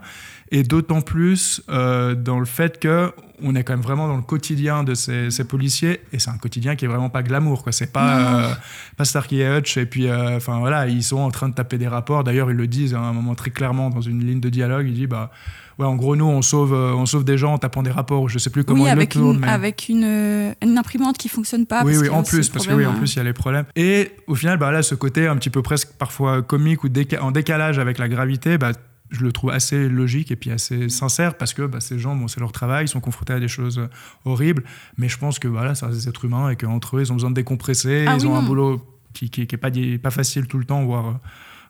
[0.50, 3.12] Et d'autant plus euh, dans le fait que
[3.42, 6.00] on est quand même vraiment dans le quotidien de ces, ces policiers.
[6.12, 7.70] Et c'est un quotidien qui est vraiment pas glamour quoi.
[7.70, 8.10] C'est pas
[8.48, 8.54] euh,
[8.96, 9.76] pas Starkey et Hutch.
[9.76, 12.24] Et puis euh, enfin voilà ils sont en train de taper des rapports.
[12.24, 14.86] D'ailleurs ils le disent à un moment très clairement dans une ligne de dialogue.
[14.88, 15.30] Il dit bah
[15.78, 18.28] ouais en gros nous on sauve euh, on sauve des gens en tapant des rapports
[18.28, 20.76] je sais plus comment oui, il avec, le tourne une, mais avec une, euh, une
[20.78, 21.84] imprimante qui fonctionne pas.
[21.84, 22.98] oui, parce oui, en plus, ce parce que oui, problème, en hein.
[22.98, 23.64] plus, il y a les problèmes.
[23.76, 27.20] Et au final, bah, là, ce côté un petit peu presque parfois comique ou déca-
[27.20, 28.72] en décalage avec la gravité, bah,
[29.10, 32.28] je le trouve assez logique et puis assez sincère parce que bah, ces gens, bon,
[32.28, 33.88] c'est leur travail, ils sont confrontés à des choses euh,
[34.24, 34.64] horribles,
[34.98, 37.30] mais je pense que voilà, reste des êtres humains et qu'entre eux, ils ont besoin
[37.30, 38.82] de décompresser, Ah ils oui, ont un boulot
[39.14, 39.70] qui, qui, qui est pas,
[40.02, 41.20] pas facile tout le temps, voire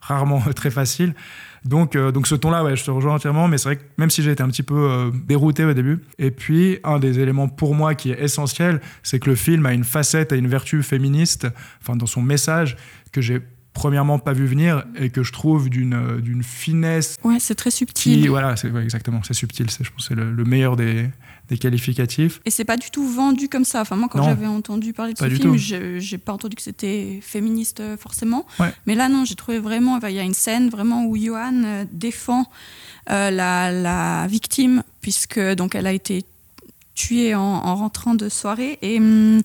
[0.00, 1.14] rarement très facile.
[1.64, 4.10] Donc, euh, donc ce ton-là, ouais, je te rejoins entièrement, mais c'est vrai que même
[4.10, 7.48] si j'ai été un petit peu euh, dérouté au début, et puis un des éléments
[7.48, 10.82] pour moi qui est essentiel, c'est que le film a une facette, a une vertu
[10.82, 11.46] féministe,
[11.82, 12.76] enfin dans son message,
[13.12, 13.40] que j'ai
[13.72, 17.70] premièrement pas vu venir et que je trouve d'une euh, d'une finesse Ouais, c'est très
[17.70, 18.20] subtil.
[18.22, 20.76] qui, voilà, c'est ouais, exactement, c'est subtil, c'est je pense que c'est le, le meilleur
[20.76, 21.10] des,
[21.48, 22.40] des qualificatifs.
[22.44, 23.80] Et c'est pas du tout vendu comme ça.
[23.80, 25.56] Enfin, moi, quand j'avais entendu parler de Pas ce film,
[25.98, 28.46] j'ai pas entendu que c'était féministe euh, forcément.
[28.60, 28.72] Ouais.
[28.86, 29.94] Mais là, non, j'ai trouvé vraiment.
[29.96, 32.44] enfin, Il y a une scène vraiment où Johan euh, défend
[33.10, 36.24] euh, la, la victime, puisque donc elle a été
[36.94, 38.78] tuée en, en rentrant de soirée.
[38.82, 38.98] Et.
[38.98, 39.40] hum,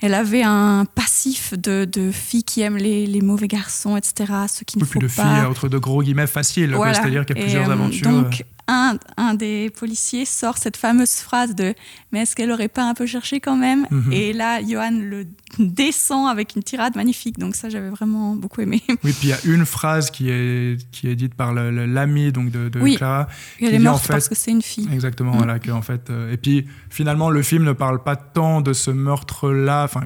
[0.00, 4.30] elle avait un passif de, de filles qui aiment les, les mauvais garçons, etc.
[4.52, 5.48] Ceux qui ne Ou puis faut de filles, pas.
[5.48, 6.92] entre de gros guillemets, faciles, Voilà.
[6.92, 8.10] c'est-à-dire qu'il y a Et, plusieurs euh, aventures.
[8.10, 11.74] Donc, un, un des policiers sort cette fameuse phrase de
[12.12, 13.86] Mais est-ce qu'elle aurait pas un peu cherché quand même?
[13.90, 14.12] Mhm.
[14.12, 15.26] Et là, Johan le
[15.58, 17.38] descend avec une tirade magnifique.
[17.38, 18.82] Donc, ça, j'avais vraiment beaucoup aimé.
[19.04, 22.50] Oui, puis il y a une phrase qui est, qui est dite par l'ami donc
[22.50, 22.96] de, de Oui.
[22.96, 23.28] Clara.
[23.60, 24.88] Elle qui est morte en fait- parce que c'est une fille.
[24.92, 25.36] Exactement, Mm.
[25.38, 25.58] voilà.
[25.58, 28.90] Que, en fait, euh, et puis finalement, le film ne parle pas tant de ce
[28.90, 29.84] meurtre-là.
[29.84, 30.04] Enfin,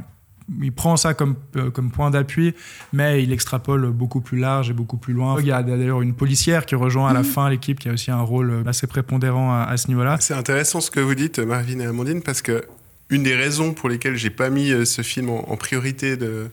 [0.62, 2.54] il prend ça comme, euh, comme point d'appui,
[2.92, 5.36] mais il extrapole beaucoup plus large et beaucoup plus loin.
[5.40, 7.24] Il y a d'ailleurs une policière qui rejoint à la Mhm.
[7.26, 10.16] fin l'équipe, qui a aussi un rôle euh, assez prépondérant à, à ce niveau-là.
[10.20, 12.64] C'est intéressant ce que vous dites, Marvin et Amandine, parce que
[13.10, 16.50] une des raisons pour lesquelles j'ai pas mis euh, ce film en, en priorité de,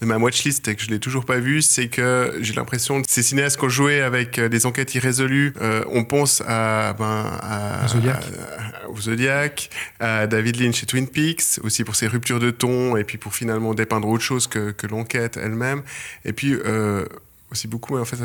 [0.00, 3.06] de ma watchlist et que je l'ai toujours pas vu, c'est que j'ai l'impression que
[3.10, 7.38] ces cinéastes qui ont joué avec euh, des enquêtes irrésolues, euh, on pense à, ben,
[7.40, 8.16] à, Zodiac.
[8.16, 12.96] à- au Zodiac, à David Lynch et Twin Peaks, aussi pour ses ruptures de ton
[12.96, 15.82] et puis pour finalement dépeindre autre chose que, que l'enquête elle-même.
[16.24, 17.06] Et puis euh,
[17.50, 18.16] aussi beaucoup, en fait,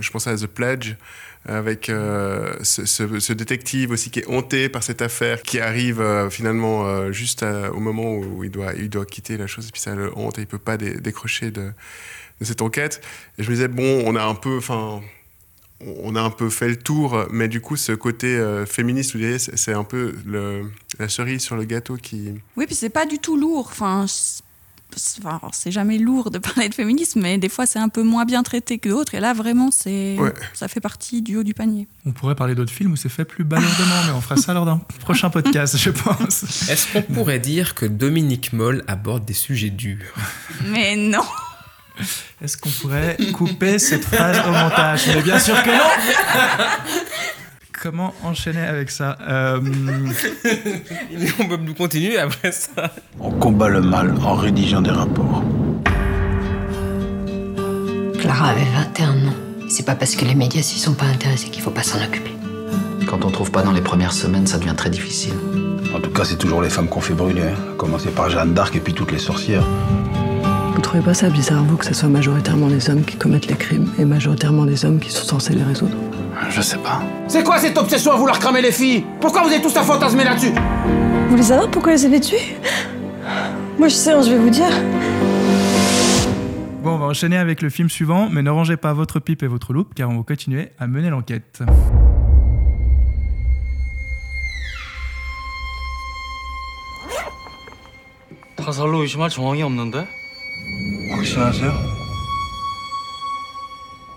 [0.00, 0.94] je pensais à The Pledge
[1.46, 6.86] avec euh, ce, détective aussi qui est hanté par cette affaire, qui arrive euh, finalement
[6.86, 9.94] euh, juste au moment où il doit, il doit quitter la chose, et puis ça
[9.94, 11.72] le hante et il peut pas dé- décrocher de,
[12.42, 13.00] cette enquête.
[13.38, 15.00] Et je me disais, bon, on a un peu, enfin,
[15.80, 19.72] on- a un peu fait le tour, mais du coup, ce côté féministe, vous c'est
[19.72, 20.14] un peu
[20.98, 22.34] la cerise sur le gâteau qui...
[22.56, 23.68] Oui, puis c'est pas du tout lourd.
[23.70, 24.06] Enfin,
[25.24, 28.24] enfin, c'est jamais lourd de parler de féminisme, mais des fois c'est un peu moins
[28.24, 29.14] bien traité que d'autres.
[29.14, 30.32] Et là, vraiment, c'est Ouais.
[30.54, 31.86] ça fait partie du haut du panier.
[32.04, 34.64] On pourrait parler d'autres films où c'est fait plus balourdement, mais on fera ça lors
[34.66, 36.42] d'un prochain podcast, je pense.
[36.70, 40.14] Est-ce qu'on pourrait dire que Dominique Moll aborde des sujets durs?
[40.66, 41.24] Mais non.
[42.42, 45.06] Est-ce qu'on pourrait couper cette phrase au montage?
[45.08, 45.84] Mais bien sûr que non
[47.82, 49.60] Comment enchaîner avec ça Euh,
[51.40, 52.90] On peut nous continuer après ça.
[53.20, 55.42] On combat le mal en rédigeant des rapports.
[58.18, 59.34] Clara avait 21 ans.
[59.68, 62.32] C'est pas parce que les médias s'y sont pas intéressés qu'il faut pas s'en occuper.
[63.06, 65.34] Quand on trouve pas dans les premières semaines, ça devient très difficile.
[65.94, 67.42] En tout cas, c'est toujours les femmes qu'on fait brûler.
[67.42, 67.54] hein.
[67.72, 69.64] À Commencer par Jeanne d'Arc et puis toutes les sorcières.
[70.75, 73.55] Vous trouvez pas ça bizarre, vous, que ce soit majoritairement des hommes qui commettent les
[73.55, 75.95] crimes et majoritairement des hommes qui sont censés les résoudre
[76.49, 77.01] Je sais pas.
[77.27, 80.23] C'est quoi cette obsession à vouloir cramer les filles Pourquoi vous êtes tous à fantasmer
[80.23, 82.55] là-dessus Vous voulez savoir pourquoi elle s'est fait tuer
[83.77, 84.71] Moi, je sais, hein, je vais vous dire.
[86.83, 89.47] Bon, on va enchaîner avec le film suivant, mais ne rangez pas votre pipe et
[89.47, 91.61] votre loupe, car on va continuer à mener l'enquête.
[98.61, 100.14] 타살로 의심할 정황이 없는데?
[101.11, 101.71] 확신하세요?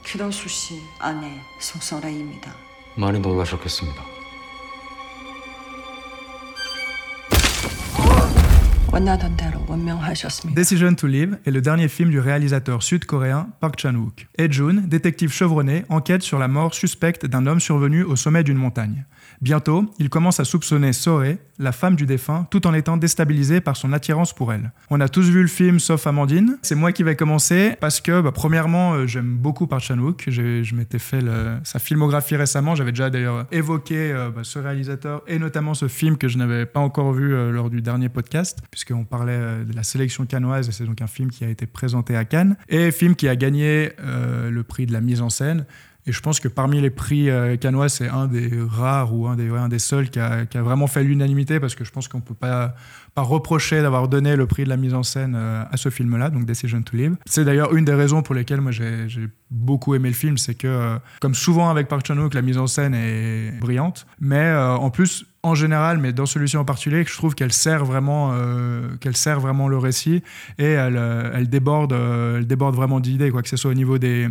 [0.05, 2.55] 규동수 씨 아내 송설아입니다.
[2.97, 4.03] 많이 놀라셨겠습니다.
[8.93, 10.55] 원하던 대로 원명하셨습니다.
[10.55, 14.29] Decision to Live est le dernier film du réalisateur sud-coréen Park Chan-wook.
[14.39, 18.57] Ed Jun, détective chevronné, enquête sur la mort suspecte d'un homme survenu au sommet d'une
[18.57, 19.05] montagne.
[19.41, 23.76] Bientôt, il commence à soupçonner Soe, la femme du défunt, tout en étant déstabilisé par
[23.76, 24.72] son attirance pour elle.
[24.90, 26.58] On a tous vu le film sauf Amandine.
[26.62, 30.26] C'est moi qui vais commencer parce que, bah, premièrement, euh, j'aime beaucoup Park Chan-wook.
[30.30, 31.20] Je m'étais fait
[31.64, 32.76] sa filmographie récemment.
[32.76, 36.66] J'avais déjà d'ailleurs évoqué euh, bah, ce réalisateur et notamment ce film que je n'avais
[36.66, 40.72] pas encore vu euh, lors du dernier podcast, puisqu'on parlait de la sélection cannoise et
[40.72, 43.92] c'est donc un film qui a été présenté à Cannes et film qui a gagné
[44.00, 45.66] le prix de la mise en scène.
[46.06, 49.50] Et je pense que parmi les prix cannois, c'est un des rares ou un des,
[49.50, 52.20] un des seuls qui a, qui a vraiment fait l'unanimité parce que je pense qu'on
[52.20, 52.76] ne peut pas,
[53.16, 56.30] pas reprocher d'avoir donné le prix de la mise en scène euh, à ce film-là,
[56.30, 57.16] donc Decision to Live.
[57.26, 60.54] C'est d'ailleurs une des raisons pour lesquelles moi j'ai j'ai beaucoup aimé le film, c'est
[60.54, 64.76] que, euh, comme souvent avec Park Chan-wook, la mise en scène est brillante, mais euh,
[64.76, 68.34] en plus, en général, mais dans celui-ci en particulier, je trouve qu'elle sert vraiment,
[69.00, 70.22] qu'elle sert vraiment le récit
[70.58, 71.02] et elle,
[71.34, 74.28] elle déborde, elle déborde vraiment d'idées, quoi que ce soit au niveau des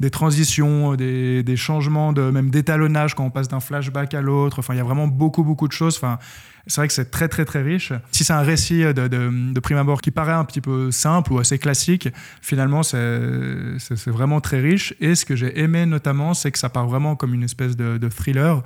[0.00, 4.60] des transitions, des, des changements de même d'étalonnage quand on passe d'un flashback à l'autre.
[4.60, 5.96] Enfin, il y a vraiment beaucoup beaucoup de choses.
[5.96, 6.18] Enfin,
[6.68, 7.92] c'est vrai que c'est très très très riche.
[8.12, 11.38] Si c'est un récit de, de, prime abord qui paraît un petit peu simple ou
[11.38, 12.08] assez classique,
[12.42, 12.98] finalement c'est
[14.06, 14.94] vraiment très riche.
[15.00, 18.08] Et ce que j'ai aimé notamment, c'est que ça part vraiment comme une espèce de
[18.08, 18.62] thriller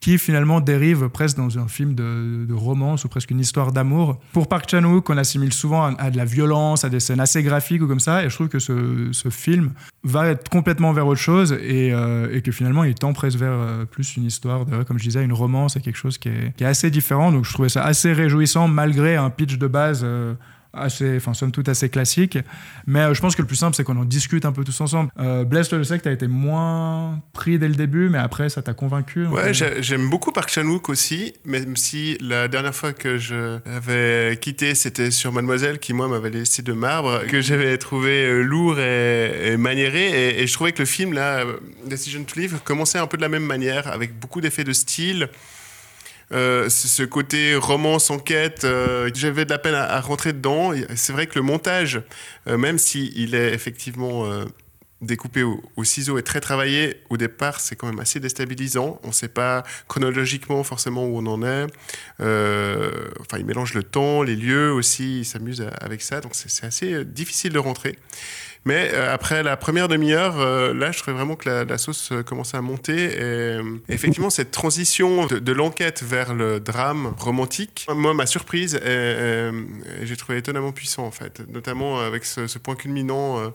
[0.00, 4.18] qui finalement dérive presque dans un film de, romance ou presque une histoire d'amour.
[4.32, 7.82] Pour Park Chan-wook, on assimile souvent à, de la violence, à des scènes assez graphiques
[7.82, 9.72] ou comme ça, et je trouve que ce, film
[10.04, 13.84] va être complètement vers autre chose et, euh, que finalement il tend presque vers euh,
[13.84, 16.66] plus une histoire comme je disais, une romance et quelque chose qui est, qui est
[16.66, 17.32] assez différent.
[17.32, 20.02] Donc je trouvais ça assez réjouissant malgré un pitch de base.
[20.04, 20.34] euh,
[20.76, 22.38] assez, enfin somme toute assez classique,
[22.86, 24.80] mais euh, je pense que le plus simple c'est qu'on en discute un peu tous
[24.80, 25.10] ensemble.
[25.18, 28.48] Euh, Blaise, je sais que tu as été moins pris dès le début, mais après
[28.48, 29.26] ça t'a convaincu.
[29.26, 34.36] Ouais, j'ai- j'aime beaucoup Park Chan-wook aussi, même si la dernière fois que je l'avais
[34.38, 38.78] quitté, c'était sur Mademoiselle, qui moi m'avait laissé de marbre, que j'avais trouvé euh, lourd
[38.78, 41.56] et, et maniéré, et, et je trouvais que le film là, euh,
[41.88, 45.28] Decision to Live, commençait un peu de la même manière, avec beaucoup d'effets de style.
[46.32, 50.72] Euh, ce côté romance enquête, euh, j'avais de la peine à, rentrer dedans.
[50.94, 52.02] C'est vrai que le montage,
[52.48, 54.24] euh, même s'il est effectivement
[55.02, 58.98] découpé au, au ciseau et très travaillé, au départ, c'est quand même assez déstabilisant.
[59.02, 61.66] On ne sait pas chronologiquement forcément où on en est.
[62.20, 66.20] Euh, enfin, il mélange le temps, les lieux aussi, il s'amuse avec ça.
[66.20, 67.98] Donc, c'est assez euh, difficile de rentrer.
[68.64, 70.38] Mais euh, après la première demi-heure,
[70.74, 73.16] là, je trouvais vraiment que la, sauce commençait à monter.
[73.16, 80.38] Et effectivement, cette transition de, l'enquête vers le drame romantique, moi, m'a surprise j'ai trouvé
[80.38, 81.42] étonnamment puissant, en fait.
[81.48, 83.52] Notamment avec ce point culminant.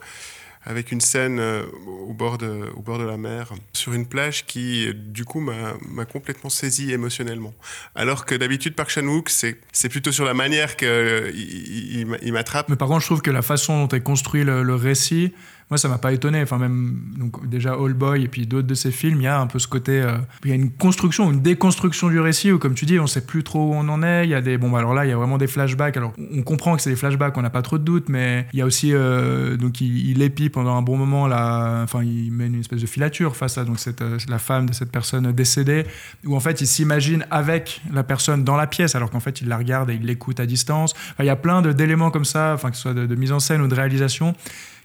[0.66, 1.64] Euh, avec une scène euh,
[2.08, 6.92] au, bord de, la mer, sur une plage qui, euh, du coup, m'a complètement saisi
[6.92, 7.54] émotionnellement.
[7.96, 10.88] Alors que d'habitude, Park Chan-wook, c'est plutôt sur la manière qu'il
[11.36, 12.70] il, il- m'attrape.
[12.70, 15.34] Mais par contre, je trouve que la façon dont est construit le récit,
[15.72, 16.42] moi, ça m'a pas étonné.
[16.42, 19.40] Enfin, même donc, déjà All Boy et puis d'autres de ses films, il y a
[19.40, 20.02] un peu ce côté.
[20.02, 23.08] euh, il y a une construction, une déconstruction du récit où, comme tu dis, on
[23.08, 24.26] sait plus trop où on en est.
[24.26, 24.58] Il y a des.
[24.58, 25.96] Bon, bah, alors là, il y a vraiment des flashbacks.
[25.96, 28.60] Alors, on comprend que c'est des flashbacks, on n'a pas trop de doutes, mais il
[28.60, 28.92] y a aussi.
[28.94, 31.82] euh, donc, il, épie pendant un bon moment, là.
[31.84, 34.74] Enfin, il met une espèce de filature face à donc, cette, euh, la femme de
[34.74, 35.86] cette personne décédée,
[36.26, 39.48] où en fait, il s'imagine avec la personne dans la pièce, alors qu'en fait, il
[39.48, 40.94] la regarde et il l'écoute à distance.
[41.18, 43.62] Il y a plein d'éléments comme ça, enfin, que ce soit de mise en scène
[43.62, 44.36] ou de réalisation,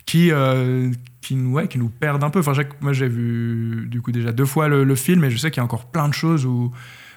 [0.06, 0.90] qui, euh,
[1.20, 2.38] qui, nous, ouais, qui nous perdent un peu.
[2.40, 5.50] Enfin, moi, j'ai vu du coup déjà deux fois le, le film et je sais
[5.50, 6.72] qu'il y a encore plein de choses où,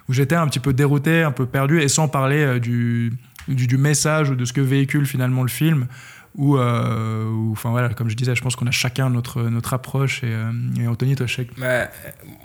[0.09, 3.13] où j'étais un petit peu dérouté, un peu perdu, et sans parler euh, du,
[3.47, 5.87] du, du message ou de ce que véhicule finalement le film.
[6.35, 10.23] Où, euh, enfin voilà, comme je disais, je pense qu'on a chacun notre, notre approche.
[10.23, 11.59] Et, euh, et Anthony, toi, je sais que.
[11.59, 11.89] Mais,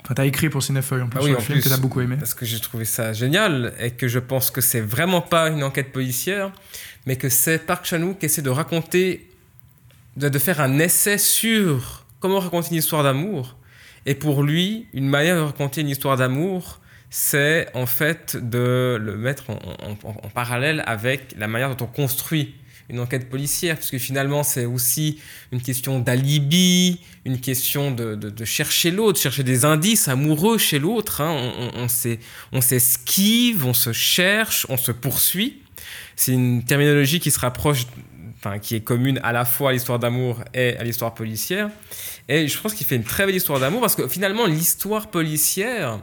[0.03, 2.01] Enfin, t'as écrit pour Cinefeuille en plus Bah sur le film plus, que t'as beaucoup
[2.01, 2.15] aimé.
[2.17, 5.63] Parce que j'ai trouvé ça génial et que je pense que c'est vraiment pas une
[5.63, 6.51] enquête policière,
[7.05, 9.27] mais que c'est Park Chan-wook qui essaie de raconter,
[10.17, 13.57] de, faire un essai sur comment raconter une histoire d'amour.
[14.05, 19.15] Et pour lui, une manière de raconter une histoire d'amour, c'est en fait de le
[19.17, 22.55] mettre en, parallèle avec la manière dont on construit
[22.87, 25.19] une enquête policière, parce que finalement c'est aussi
[25.51, 30.77] une question d'alibi, une question de, de- de chercher l'autre, chercher des indices amoureux chez
[30.77, 31.21] l'autre.
[31.21, 31.31] hein.
[31.75, 31.87] On, on-
[32.51, 35.61] on s'esquive, on se cherche, on se poursuit.
[36.15, 37.87] C'est une terminologie qui se rapproche,
[38.45, 41.69] enfin qui est commune à la fois à l'histoire d'amour et à l'histoire policière.
[42.27, 45.99] Et je pense qu'il fait une très belle histoire d'amour parce que finalement l'histoire policière,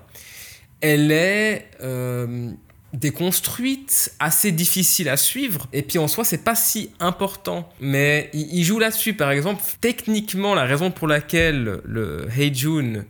[0.81, 2.51] elle est euh,
[2.93, 5.67] déconstruite, assez difficile à suivre.
[5.73, 7.69] Et puis en soi, c'est pas si important.
[7.81, 9.15] Mais il, joue là-dessus.
[9.15, 12.53] Par exemple, techniquement, la raison pour laquelle le Hey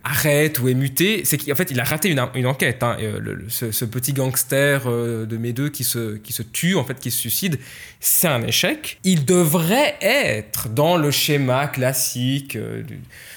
[0.04, 2.82] arrête ou est muté, c'est qu'en fait, il a raté une, enquête.
[2.82, 2.96] hein.
[3.00, 6.98] Euh, ce, petit gangster euh, de mes deux qui se, qui se tue, en fait,
[7.00, 7.58] qui se suicide,
[8.00, 8.98] c'est un échec.
[9.04, 12.82] Il devrait être dans le schéma classique euh,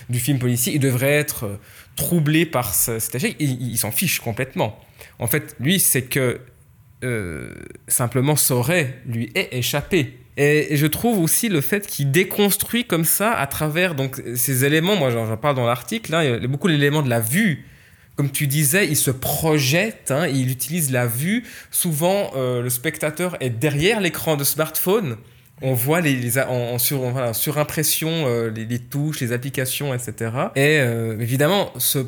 [0.10, 0.74] du, film policier.
[0.74, 1.60] Il devrait être
[1.96, 3.36] troublé par ce- cet échec.
[3.40, 4.85] Il s'en fiche complètement.
[5.20, 6.40] En fait, lui, c'est que
[7.04, 7.54] euh,
[7.88, 10.18] simplement Sauret lui est échappé.
[10.38, 14.96] Et, je trouve aussi le fait qu'il déconstruit comme ça à travers donc ces éléments.
[14.96, 16.14] Moi, j'en j'en parle dans l'article.
[16.16, 17.66] hein, il y a beaucoup l'élément de la vue.
[18.16, 21.44] Comme tu disais, il se projette, hein, il utilise la vue.
[21.70, 25.18] Souvent, euh, le spectateur est derrière l'écran de smartphone.
[25.62, 30.14] On voit les, les en, sur, voilà, surimpression euh, les, touches, les applications, etc.
[30.56, 32.00] Et euh, évidemment, ce,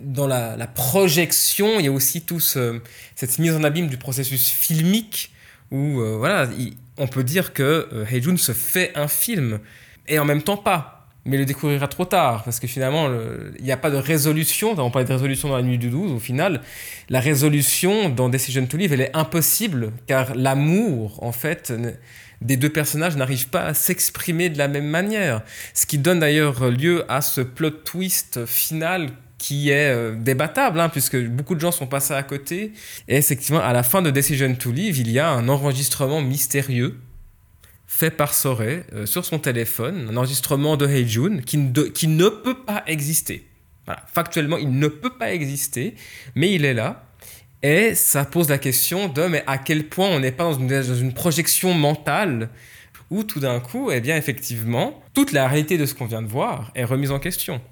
[0.00, 2.80] dans la, la projection, il y a aussi tout ce-
[3.14, 5.32] cette mise en abîme du processus filmique
[5.70, 9.58] où euh, voilà, il- on peut dire que euh, Heijun se fait un film
[10.08, 10.90] et en même temps pas.
[11.26, 14.74] Mais le découvrira trop tard parce que finalement, le- il n'y a pas de résolution.
[14.78, 16.10] On parlait de résolution dans la nuit du 12.
[16.12, 16.62] Au final,
[17.10, 21.72] la résolution dans Decision to Live, elle est impossible car l'amour, en fait,
[22.44, 25.42] des deux personnages n'arrive pas à s'exprimer de la même manière.
[25.72, 30.88] Ce qui donne d'ailleurs lieu à ce plot twist final qui est euh, débattable, hein,
[30.88, 32.72] puisque beaucoup de gens sont passés à côté.
[33.08, 36.98] Et effectivement, à la fin de Decision to Live, il y a un enregistrement mystérieux
[37.86, 42.82] fait par Sorey euh, sur son téléphone, un enregistrement de Heijun qui, ne- peut pas
[42.86, 43.46] exister.
[44.12, 45.94] Factuellement, il ne peut pas exister,
[46.34, 47.06] mais il est là.
[47.64, 51.14] Et ça pose la question de mais à quel point on n'est pas dans une,
[51.14, 52.50] projection mentale
[53.10, 56.28] où tout d'un coup, eh bien effectivement, toute la réalité de ce qu'on vient de
[56.28, 57.62] voir est remise en question.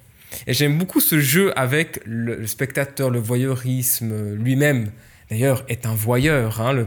[0.46, 4.92] Et j'aime beaucoup ce jeu avec le, spectateur, le voyeurisme lui-même.
[5.28, 6.86] D'ailleurs, est un voyeur, hein, le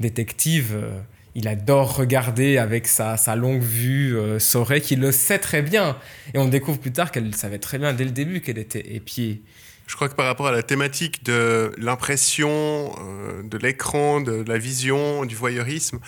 [0.00, 0.72] détective.
[0.76, 0.98] euh,
[1.34, 5.98] il adore regarder avec sa, sa longue vue euh, Sorey, qui le sait très bien.
[6.32, 9.42] Et on découvre plus tard qu'elle savait très bien dès le début qu'elle était épiée.
[9.86, 14.58] Je crois que par rapport à la thématique de l'impression, euh, de l'écran, de la
[14.58, 16.00] vision, du voyeurisme,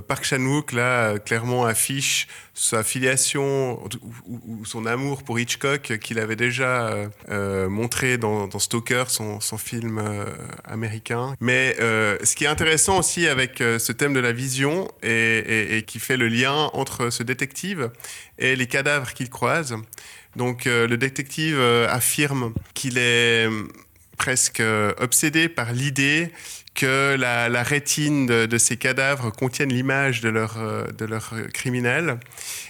[0.00, 3.82] Park Chan-wook là euh, clairement affiche sa filiation
[4.36, 9.98] ou, son amour pour Hitchcock qu'il avait déjà euh, euh, montré dans, Stalker, son, film
[9.98, 10.24] euh,
[10.64, 11.34] américain.
[11.40, 15.84] Mais euh, ce qui est intéressant aussi avec euh, ce thème de la vision et,
[15.86, 17.90] qui fait le lien entre ce détective
[18.38, 19.76] et les cadavres qu'il croise.
[20.36, 23.68] Donc euh, le détective euh, affirme qu'il est euh,
[24.16, 26.30] presque euh, obsédé par l'idée
[26.74, 32.18] que la, rétine de, ces cadavres contienne l'image de leur, euh, de leur criminel.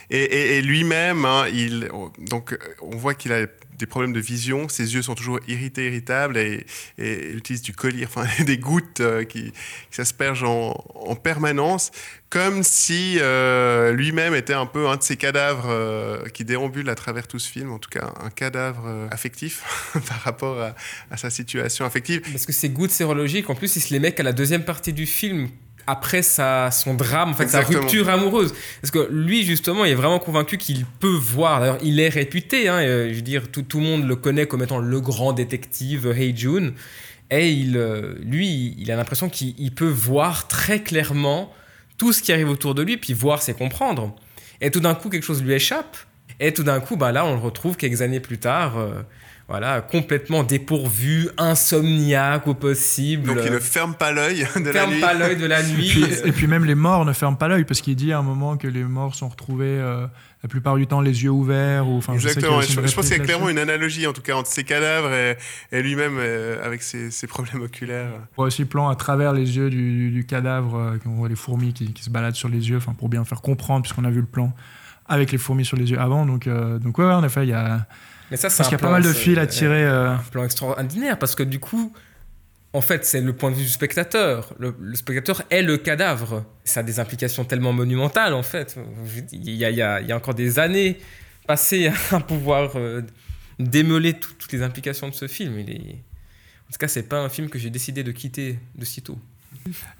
[0.09, 5.01] Et lui-même, hein, il, donc, on voit qu'il a des problèmes de vision, ses yeux
[5.01, 6.65] sont toujours irrités, irritables, et,
[6.97, 9.53] et il utilise du collier, enfin des gouttes euh, qui,
[9.91, 11.91] s'aspergent en, en, permanence,
[12.29, 16.95] comme si euh, lui-même était un peu un de ces cadavres euh, qui déambulent à
[16.95, 20.75] travers tout ce film, en tout cas un cadavre affectif par rapport à,
[21.11, 22.21] à, sa situation affective.
[22.31, 24.93] Parce que ces gouttes sérologiques, en plus, il se les met qu'à la deuxième partie
[24.93, 25.49] du film,
[25.87, 27.73] après sa, son drame, en fait, Exactement.
[27.73, 28.53] sa rupture amoureuse.
[28.81, 31.59] Parce que lui, justement, il est vraiment convaincu qu'il peut voir.
[31.59, 32.69] D'ailleurs, il est réputé.
[32.69, 35.33] Hein, euh, je veux dire, tout, tout, le monde le connaît comme étant le grand
[35.33, 36.73] détective euh, Hey June.
[37.31, 41.51] Et il, euh, lui, il a l'impression qu'il peut voir très clairement
[41.97, 44.15] tout ce qui arrive autour de lui, puis voir, c'est comprendre.
[44.61, 45.97] Et tout d'un coup, quelque chose lui échappe.
[46.39, 48.77] Et tout d'un coup, bah, là, on le retrouve quelques années plus tard.
[48.77, 49.01] Euh,
[49.47, 53.27] voilà, complètement dépourvu, insomniaque au possible.
[53.27, 55.01] Donc il ne ferme pas l'œil de ferme la nuit.
[55.01, 55.89] pas l'œil de la nuit.
[55.89, 58.19] Et puis, et puis, même les morts ne ferment pas l'œil parce qu'il dit à
[58.19, 60.07] un moment que les morts sont retrouvés euh,
[60.43, 61.87] la plupart du temps les yeux ouverts.
[61.87, 64.35] Ou, Exactement, je, je, je pense qu'il y a clairement une analogie en tout cas
[64.35, 65.37] entre ces cadavres et,
[65.71, 68.11] et lui-même euh, avec ses, ses, problèmes oculaires.
[68.33, 71.29] On voit aussi plan à travers les yeux du, du, du cadavre, euh, on voit
[71.29, 74.11] les fourmis qui, qui, se baladent sur les yeux, pour bien faire comprendre puisqu'on a
[74.11, 74.53] vu le plan
[75.07, 76.25] avec les fourmis sur les yeux avant.
[76.25, 77.85] Donc, euh, donc ouais, ouais, en effet, il y a...
[78.33, 79.83] Mais ça, parce qu'il y a pas mal de fils à tirer.
[79.83, 80.13] Euh...
[80.13, 81.93] Un plan extraordinaire parce que du coup,
[82.73, 84.55] en fait, c'est le point de vue du spectateur.
[84.57, 86.43] Le, le, spectateur est le cadavre.
[86.63, 88.75] Ça a des implications tellement monumentales, en fait.
[89.31, 90.97] Il y a, il y a, il y a encore des années
[91.45, 93.03] passées à pouvoir euh,
[93.59, 95.59] démêler tout, toutes les implications de ce film.
[95.59, 96.01] Il est...
[96.67, 99.19] En tout cas, c'est pas un film que j'ai décidé de quitter de sitôt.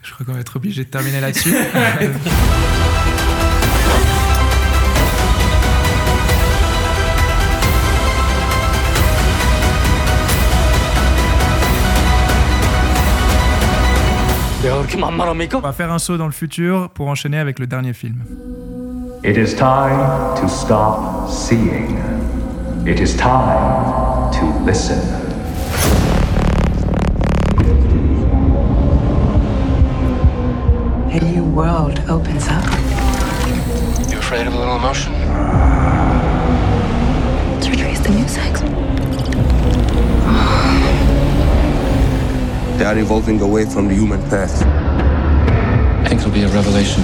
[0.02, 1.54] Je crois qu'on va être obligé de terminer là-dessus.
[14.66, 18.24] On va faire un saut dans le futur pour enchaîner avec le dernier film.
[19.26, 21.98] It is time to stop seeing.
[22.86, 25.00] It is time to listen.
[31.12, 32.64] A new world opens up.
[34.10, 35.12] You afraid of a little emotion?
[37.62, 38.73] Surgery is the new sex.
[42.78, 44.64] They are evolving away from the human path.
[46.04, 47.02] I think it'll be a revelation.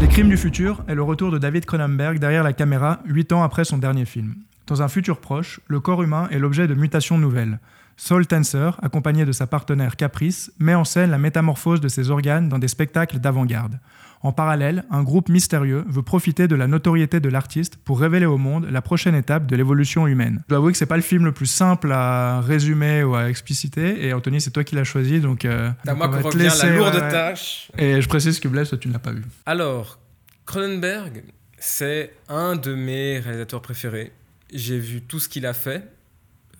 [0.00, 3.42] Les Crimes du futur est le retour de David Cronenberg derrière la caméra 8 ans
[3.44, 4.34] après son dernier film.
[4.66, 7.60] Dans un futur proche, le corps humain est l'objet de mutations nouvelles.
[7.96, 12.48] Saul Tenser, accompagné de sa partenaire Caprice, met en scène la métamorphose de ses organes
[12.48, 13.78] dans des spectacles d'avant-garde.
[14.24, 18.38] En parallèle, un groupe mystérieux veut profiter de la notoriété de l'artiste pour révéler au
[18.38, 20.40] monde la prochaine étape de l'évolution humaine.
[20.44, 23.28] Je dois avouer que c'est pas le film le plus simple à résumer ou à
[23.28, 25.44] expliciter, et Anthony, c'est toi qui l'as choisi, donc.
[25.44, 27.10] Euh, c'est à moi la lourde ouais.
[27.10, 27.70] tâche.
[27.76, 29.24] Et je précise que Blaise, toi, tu ne l'as pas vu.
[29.44, 29.98] Alors,
[30.46, 31.22] Cronenberg,
[31.58, 34.12] c'est un de mes réalisateurs préférés.
[34.54, 35.86] J'ai vu tout ce qu'il a fait,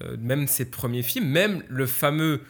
[0.02, 2.42] euh, même ses premiers films, même le fameux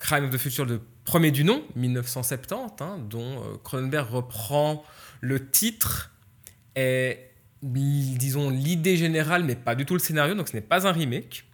[0.00, 4.84] Crime of the Future de premier du nom, 1970, hein, dont euh, Cronenberg reprend
[5.22, 6.10] le titre
[6.76, 7.18] et,
[7.62, 11.46] disons, l'idée générale, mais pas du tout le scénario, donc ce n'est pas un remake.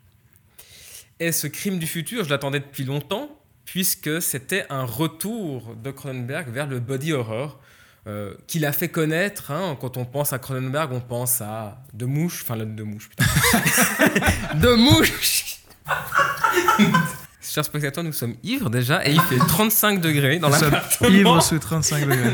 [1.21, 3.31] Et ce crime du futur, je l'attendais depuis longtemps,
[3.65, 7.61] puisque c'était un retour de Cronenberg vers le body horror,
[8.09, 9.53] euh, qu'il a fait connaître.
[9.53, 13.25] Hein, quand on pense à Cronenberg, on pense à De Mouche, enfin, de Mouche, putain.
[14.57, 15.61] de Mouche
[17.55, 21.09] Chers spectateurs, nous sommes ivres déjà et il fait 35 degrés dans l'appartement.
[21.09, 22.31] Ivres sous 35 degrés.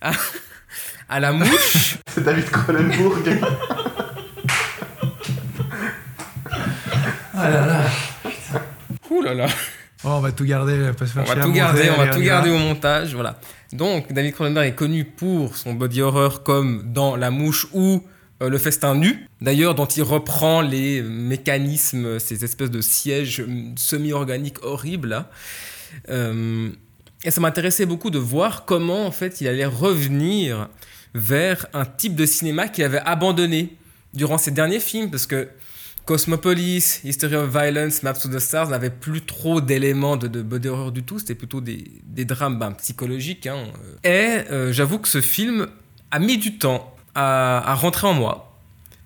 [0.00, 0.10] à,
[1.08, 1.98] à, la mouche.
[2.08, 3.40] C'est David Cronenberg.
[7.34, 7.80] ah là là.
[9.10, 9.46] Ouh là là.
[10.02, 12.20] Oh, on va tout garder, pas se faire On va tout garder, on va tout
[12.20, 13.38] garder au montage, voilà.
[13.72, 18.02] Donc, David Cronenberg est connu pour son body horror comme dans La Mouche ou
[18.48, 23.44] Le Festin Nu, d'ailleurs, dont il reprend les mécanismes, ces espèces de sièges
[23.76, 25.24] semi-organiques horribles.
[26.08, 26.70] Euh,
[27.24, 30.68] et ça m'intéressait beaucoup de voir comment, en fait, il allait revenir
[31.14, 33.76] vers un type de cinéma qu'il avait abandonné
[34.14, 35.48] durant ses derniers films, parce que
[36.04, 40.68] Cosmopolis, History of Violence, Maps to the Stars n'avaient plus trop d'éléments de, de body
[40.68, 43.46] horror du tout, c'était plutôt des, des drames ben, psychologiques.
[43.46, 43.66] Hein.
[44.02, 44.08] Et
[44.50, 45.68] euh, j'avoue que ce film
[46.10, 48.56] a mis du temps à, rentrer en moi,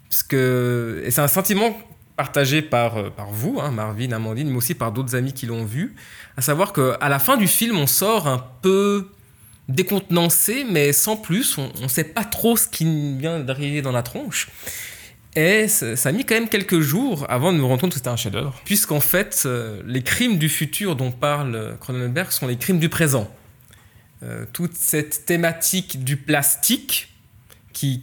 [0.09, 1.77] parce que et c'est un sentiment
[2.17, 5.95] partagé par, par vous, hein, Marvin, Amandine, mais aussi par d'autres amis qui l'ont vu,
[6.37, 9.11] à savoir qu'à la fin du film, on sort un peu
[9.69, 14.03] décontenancé, mais sans plus, on ne sait pas trop ce qui vient d'arriver dans la
[14.03, 14.49] tronche.
[15.35, 18.09] Et ça a mis quand même quelques jours avant de me rendre compte que c'était
[18.09, 22.79] un chef-d'œuvre, puisqu'en fait, euh, les crimes du futur dont parle Cronenberg sont les crimes
[22.79, 23.31] du présent.
[24.23, 27.13] Euh, toute cette thématique du plastique,
[27.77, 28.03] qui,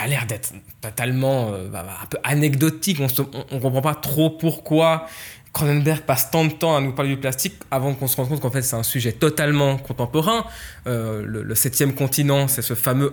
[0.00, 4.30] a, l'air d'être totalement euh, bah, bah, un peu anecdotique, on ne comprend pas trop
[4.30, 5.06] pourquoi
[5.52, 8.40] Cronenberg passe tant de temps à nous parler du plastique avant qu'on se rende compte
[8.40, 10.44] qu'en fait c'est un sujet totalement contemporain.
[10.86, 13.12] le, septième continent, c'est ce fameux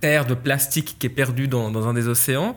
[0.00, 2.56] terre de plastique qui est perdu dans, un des océans,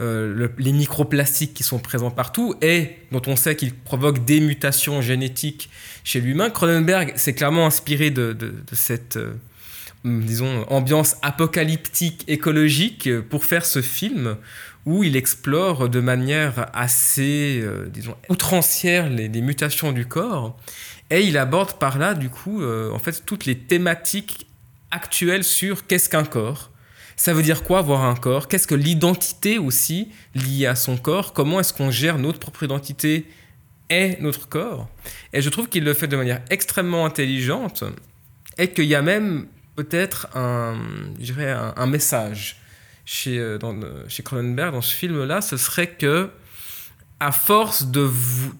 [0.00, 5.00] euh, les microplastiques qui sont présents partout et dont on sait qu'ils provoquent des mutations
[5.00, 5.70] génétiques
[6.02, 6.50] chez l'humain.
[6.50, 8.36] Cronenberg s'est clairement inspiré de,
[8.72, 9.34] cette, euh,
[10.04, 14.36] disons, ambiance apocalyptique écologique pour faire ce film
[14.86, 20.56] où il explore de manière assez, euh, disons, outrancière les, mutations du corps.
[21.10, 24.46] Et il aborde par là, du coup, en fait, toutes les thématiques
[24.90, 26.70] actuelles sur qu'est-ce qu'un corps,
[27.16, 28.48] ça veut dire quoi avoir un corps?
[28.48, 31.32] Qu'est-ce que l'identité aussi liée à son corps?
[31.32, 33.26] Comment est-ce qu'on gère notre propre identité
[33.90, 34.88] et notre corps?
[35.32, 37.84] Et je trouve qu'il le fait de manière extrêmement intelligente
[38.58, 39.46] et qu'il y a même
[39.76, 40.76] peut-être un,
[41.76, 42.60] un, message
[43.04, 46.30] chez, euh, dans, chez Cronenberg dans ce film-là, ce serait que
[47.20, 48.10] à force de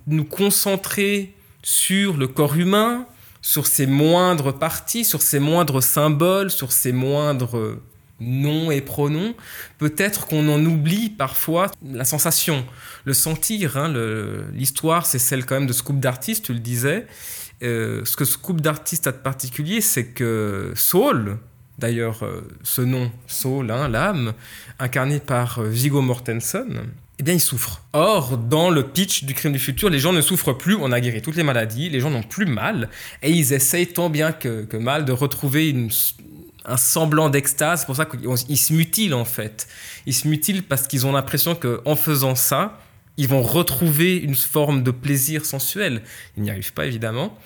[0.06, 3.06] nous concentrer sur le corps humain,
[3.42, 7.78] sur ses moindres parties, sur ses moindres symboles, sur ses moindres
[8.20, 9.34] nom et pronom,
[9.78, 12.64] peut-être qu'on en oublie parfois la sensation,
[13.04, 13.76] le sentir.
[13.76, 13.92] Hein,
[14.52, 17.06] l'histoire, c'est celle quand même de ce couple d'artistes, tu le disais.
[17.62, 21.38] Euh, ce que ce couple d'artistes a de particulier, c'est que Saul,
[21.78, 24.32] d'ailleurs euh, ce nom, Saul, hein, l'âme,
[24.78, 26.80] incarné par euh, Viggo Mortensen,
[27.20, 27.80] eh bien, il souffre.
[27.92, 31.00] Or, dans le pitch du crime du futur, les gens ne souffrent plus, on a
[31.00, 32.88] guéri toutes les maladies, les gens n'ont plus mal,
[33.22, 35.74] et ils essayent tant bien que, mal de retrouver
[36.64, 37.80] un semblant d'extase.
[37.80, 39.68] C'est pour ça qu'ils se mutilent en fait.
[40.06, 42.80] Ils se mutilent parce qu'ils ont l'impression qu'en faisant ça,
[43.16, 46.02] ils vont retrouver une forme de plaisir sensuel.
[46.36, 47.38] Ils n'y arrivent pas évidemment.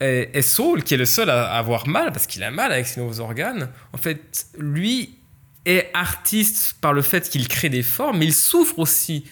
[0.00, 3.00] Et, Saul, qui est le seul à avoir mal, parce qu'il a mal avec ses
[3.00, 5.18] nouveaux organes, en fait, lui
[5.66, 9.26] est artiste par le fait qu'il crée des formes, mais il souffre aussi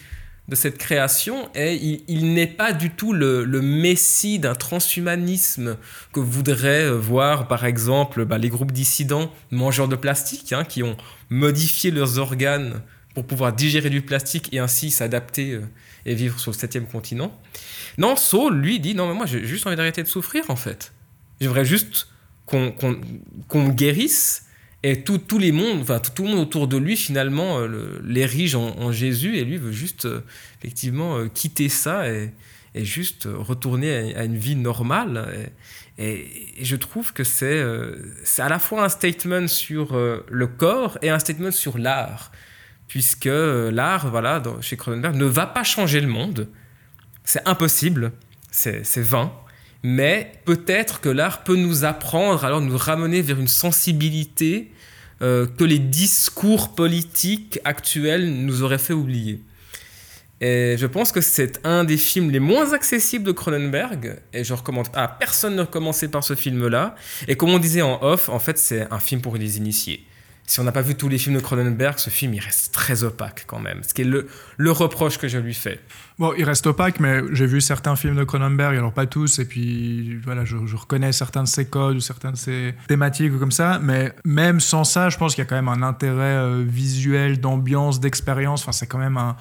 [0.47, 1.75] de cette création et
[2.07, 5.77] il, n'est pas du tout le, messie d'un transhumanisme
[6.11, 10.97] que voudraient voir par exemple bah, les groupes dissidents mangeurs de plastique hein, qui ont
[11.29, 12.81] modifié leurs organes
[13.13, 15.61] pour pouvoir digérer du plastique et ainsi s'adapter euh,
[16.05, 17.37] et vivre sur le septième continent.
[17.97, 20.93] Non, Saul, lui, dit non mais moi j'ai juste envie d'arrêter de souffrir en fait.
[21.41, 22.07] J'aimerais juste
[22.45, 24.45] qu'on guérisse
[24.81, 28.55] et tout, tous les mondes, enfin tout, le monde autour de lui finalement euh, l'érige
[28.55, 30.21] en, Jésus et lui veut juste euh,
[30.59, 32.31] effectivement quitter ça et,
[32.73, 35.51] et, juste retourner à, une vie normale.
[35.97, 37.61] Et, je trouve que c'est
[38.37, 42.31] à la fois un statement sur le corps et un statement sur l'art,
[42.89, 46.49] puisque l'art, voilà, chez Cronenberg, ne va pas changer le monde.
[47.23, 48.11] C'est impossible,
[48.51, 49.31] c'est vain
[49.83, 54.71] mais peut-être que l'art peut nous apprendre, alors nous ramener vers une sensibilité
[55.21, 59.41] euh, que les discours politiques actuels nous auraient fait oublier.
[60.41, 64.53] Et je pense que c'est un des films les moins accessibles de Cronenberg, et je
[64.53, 66.95] recommande à personne de commencer par ce film-là.
[67.27, 70.05] Et comme on disait en off, en fait, c'est un film pour les initiés
[70.49, 73.03] si on n'a pas vu tous les films de Cronenberg, ce film, il reste très
[73.03, 73.83] opaque quand même.
[73.83, 74.27] Ce qui est le,
[74.57, 75.79] le reproche que je lui fais.
[76.17, 79.45] Bon, il reste opaque, mais j'ai vu certains films de Cronenberg, alors pas tous, et
[79.45, 83.51] puis voilà, je, reconnais certains de ses codes ou certaines de ses thématiques ou comme
[83.51, 86.63] ça, mais même sans ça, je pense qu'il y a quand même un intérêt euh,
[86.67, 88.63] visuel, d'ambiance, d'expérience.
[88.63, 89.35] Enfin, c'est quand même un,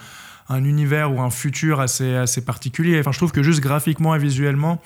[0.50, 3.00] un, univers ou un futur assez, assez particulier.
[3.00, 4.82] Enfin, je trouve que juste graphiquement et visuellement,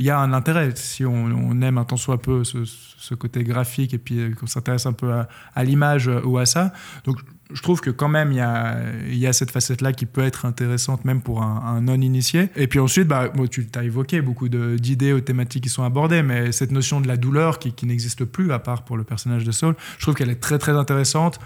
[0.00, 0.72] il y a un intérêt.
[0.76, 4.86] Si on, aime un tant soit peu ce, côté graphique et puis euh, qu'on s'intéresse
[4.86, 6.72] un peu à, l'image euh, ou à ça.
[7.04, 7.18] Donc,
[7.52, 11.20] je trouve que quand même, il y a, cette facette-là qui peut être intéressante même
[11.20, 12.48] pour un, non-initié.
[12.56, 16.52] Et puis ensuite, bah, tu as évoqué beaucoup d'idées aux thématiques qui sont abordées, mais
[16.52, 19.50] cette notion de la douleur qui, qui n'existe plus, à part pour le personnage de
[19.50, 21.40] Saul, je trouve qu'elle est très très intéressante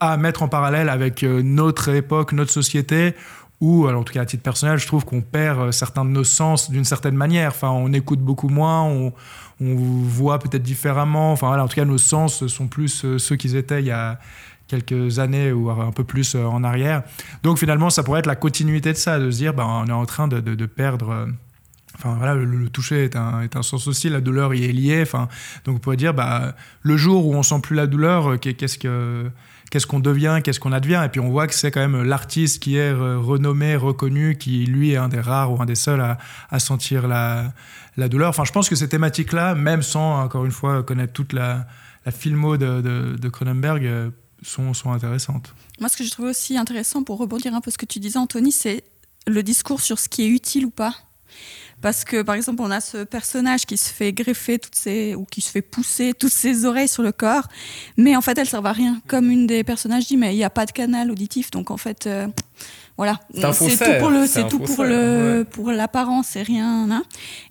[0.00, 3.14] à mettre en parallèle avec euh, notre époque, notre société,
[3.60, 6.24] ou en tout cas à titre personnel, je trouve qu'on perd euh, certains de nos
[6.24, 7.50] sens d'une certaine manière.
[7.50, 9.12] Enfin, on écoute beaucoup moins, on,
[9.60, 11.32] voit peut-être différemment.
[11.32, 14.18] Enfin en tout cas, nos sens sont plus euh, ceux qu'ils étaient il y a
[14.68, 17.02] quelques années ou un peu plus euh, en arrière.
[17.42, 19.92] Donc finalement, ça pourrait être la continuité de ça, de se dire, ben, on est
[19.92, 21.28] en train de, perdre.
[21.98, 25.02] Enfin voilà, le, toucher est un, est un, sens aussi, la douleur y est liée.
[25.02, 25.28] Enfin,
[25.66, 29.30] donc on pourrait dire, bah, le jour où on sent plus la douleur, qu'est-ce que
[29.70, 31.02] qu'est-ce qu'on devient, qu'est-ce qu'on advient.
[31.04, 34.92] Et puis on voit que c'est quand même l'artiste qui est renommé, reconnu, qui lui
[34.92, 36.00] est un des rares ou un des seuls
[36.50, 37.52] à, sentir la,
[38.08, 38.30] douleur.
[38.30, 41.66] Enfin, je pense que ces thématiques-là, même sans, encore une fois, connaître toute la,
[42.10, 44.10] filmo de, Cronenberg, euh,
[44.42, 45.54] sont, sont intéressantes.
[45.78, 48.18] Moi, ce que j'ai trouvé aussi intéressant pour rebondir un peu ce que tu disais,
[48.18, 48.84] Anthony, c'est
[49.26, 50.94] le discours sur ce qui est utile ou pas.
[51.82, 55.24] Parce que, par exemple, on a ce personnage qui se fait greffer toutes ses, ou
[55.24, 57.48] qui se fait pousser toutes ses oreilles sur le corps,
[57.96, 59.00] mais en fait, elles servent à rien.
[59.06, 61.78] Comme une des personnages dit, mais il n'y a pas de canal auditif, donc en
[61.78, 62.28] fait, euh,
[62.96, 63.18] voilà.
[63.54, 65.44] C'est tout pour le, c'est tout pour le, ouais.
[65.44, 66.90] pour l'apparence, c'est rien.
[66.90, 67.02] hein.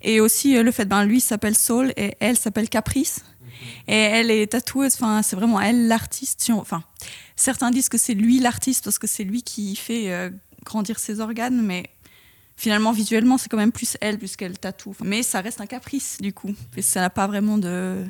[0.02, 3.24] Et aussi euh, le fait, ben lui s'appelle Saul et elle s'appelle Caprice.
[3.88, 6.50] Et elle est tatoueuse, enfin, c'est vraiment elle l'artiste.
[6.54, 6.82] Enfin,
[7.36, 10.30] certains disent que c'est lui l'artiste parce que c'est lui qui fait euh,
[10.64, 11.90] grandir ses organes, mais
[12.60, 14.94] finalement, visuellement, c'est quand même plus elle puisqu'elle tatoue.
[15.02, 16.54] Mais ça reste un caprice, du coup.
[16.76, 18.04] Et ça n'a pas vraiment de,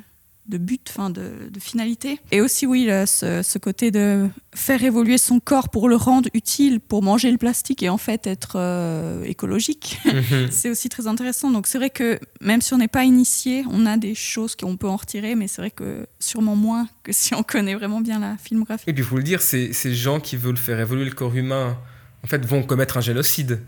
[0.46, 2.18] de but, enfin, de, de finalité.
[2.32, 6.80] Et aussi, oui, ce, ce côté de faire évoluer son corps pour le rendre utile,
[6.80, 10.00] pour manger le plastique et en fait être euh, écologique.
[10.04, 10.48] Mhm.
[10.50, 11.52] c'est aussi très intéressant.
[11.52, 14.76] Donc c'est vrai que même si on n'est pas initié, on a des choses qu'on
[14.76, 18.18] peut en retirer, mais c'est vrai que sûrement moins que si on connaît vraiment bien
[18.18, 18.84] la filmographie.
[18.88, 21.36] Et puis, il faut le dire, ces, ces gens qui veulent faire évoluer le corps
[21.36, 21.78] humain,
[22.24, 23.60] en fait, vont commettre un génocide.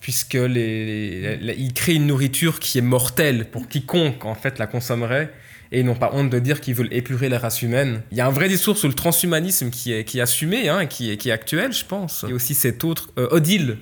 [0.00, 5.32] Puisque les, ils créent une nourriture qui est mortelle pour quiconque, en fait, la consommerait.
[5.70, 8.00] Et ils n'ont pas honte de dire qu'ils veulent épurer la race humaine.
[8.10, 10.86] Il y a un vrai discours sur le transhumanisme qui est, qui est assumé, hein,
[10.86, 12.24] qui, est, qui est actuel, je pense.
[12.28, 13.76] Et aussi cet autre, euh, Odile,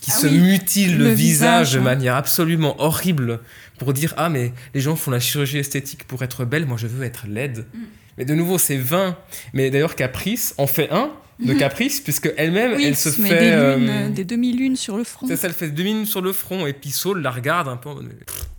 [0.00, 3.40] qui Ah se oui, mutile le, le visage, visage, de manière absolument horrible
[3.78, 6.86] pour dire Ah, mais les gens font la chirurgie esthétique pour être belle, moi je
[6.86, 7.66] veux être laide.
[7.74, 7.78] Mm.
[8.18, 9.16] Mais de nouveau, c'est vain.
[9.52, 11.54] Mais d'ailleurs, Caprice en fait un de.
[11.54, 13.22] Caprice, puisque elle-même, Oui, elle se fait.
[13.22, 15.26] des, euh, lunes, euh, des demi-lunes sur le front.
[15.26, 17.76] c'est ça, elle fait deux minutes sur le front, et puis Saul la regarde un
[17.76, 17.90] peu.
[17.90, 17.96] en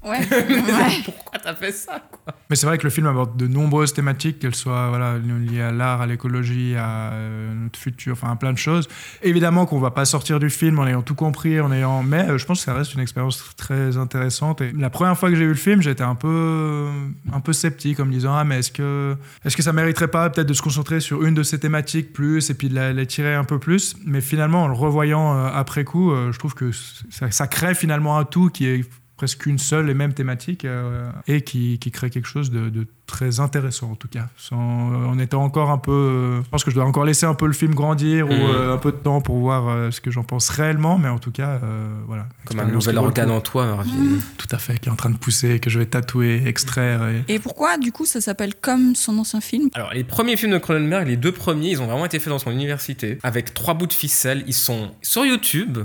[0.07, 1.01] Ouais, ouais.
[1.05, 4.39] Pourquoi t'as fait ça quoi Mais c'est vrai que le film aborde de nombreuses thématiques,
[4.39, 8.53] qu'elles soient voilà, liées à l'art, à l'écologie, à euh, notre futur, enfin à plein
[8.53, 8.87] de choses.
[9.21, 12.03] Évidemment qu'on va pas sortir du film en ayant tout compris, en ayant...
[12.03, 14.61] mais euh, je pense que ça reste une expérience très intéressante.
[14.61, 16.87] Et la première fois que j'ai vu le film, j'étais un peu,
[17.33, 20.29] un peu sceptique en me disant ah mais est-ce que, est-ce que ça mériterait pas
[20.29, 23.33] peut-être de se concentrer sur une de ces thématiques plus et puis de la, tirer
[23.33, 23.95] un peu plus.
[24.05, 28.17] Mais finalement, en le revoyant euh, après coup, euh, je trouve que ça crée finalement
[28.17, 28.85] un tout qui est
[29.17, 32.85] presque une seule et même thématique euh, et qui, qui crée quelque chose de, de
[33.07, 34.27] très intéressant en tout cas.
[34.37, 35.91] Sans, euh, en étant encore un peu...
[35.91, 38.73] euh, je pense que je dois encore laisser un peu le film grandir ou euh,
[38.73, 41.31] un peu de temps pour voir euh, ce que j'en pense réellement, mais en tout
[41.31, 42.27] cas, euh, voilà.
[42.45, 43.91] Comme un nouvel organe en toi, Marvin.
[44.37, 47.07] Tout à fait, qui est en train de pousser, que je vais tatouer, extraire.
[47.07, 49.69] et- Et pourquoi, du coup, ça s'appelle comme son ancien film?
[49.73, 52.39] Alors, les premiers films de Cronenberg, les deux premiers, ils ont vraiment été faits dans
[52.39, 54.43] son université, avec trois bouts de ficelle.
[54.47, 55.79] Ils sont sur YouTube.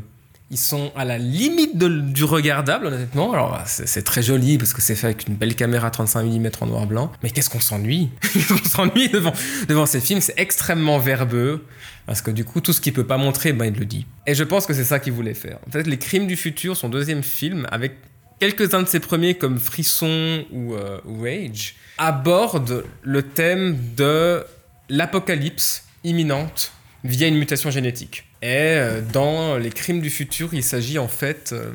[0.53, 3.33] Ils sont à la limite du regardable, honnêtement.
[3.33, 6.51] Alors, bah, c'est très joli parce que c'est fait avec une belle caméra 35 mm
[6.61, 7.11] en noir-blanc.
[7.23, 8.11] Mais qu'est-ce qu'on s'ennuie?
[8.49, 10.21] Qu'on s'ennuie devant, ces films?
[10.21, 11.65] C'est extrêmement verbeux.
[12.05, 14.05] Parce que du coup, tout ce qu'il peut pas montrer, ben, il le dit.
[14.27, 15.59] Et je pense que c'est ça qu'il voulait faire.
[15.67, 17.95] En fait, Les Crimes du Futur, son deuxième film, avec
[18.39, 24.45] quelques-uns de ses premiers comme Frisson ou, euh, Rage, aborde le thème de
[24.91, 26.73] l'apocalypse imminente
[27.05, 28.27] via une mutation génétique.
[28.43, 31.73] Et euh, dans les crimes du futur, il s'agit en fait euh,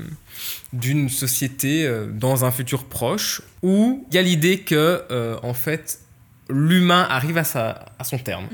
[0.74, 5.04] d'une société euh, dans un futur proche où il y a l'idée que
[5.44, 6.00] en fait
[6.50, 8.48] l'humain arrive à, sa, à son terme.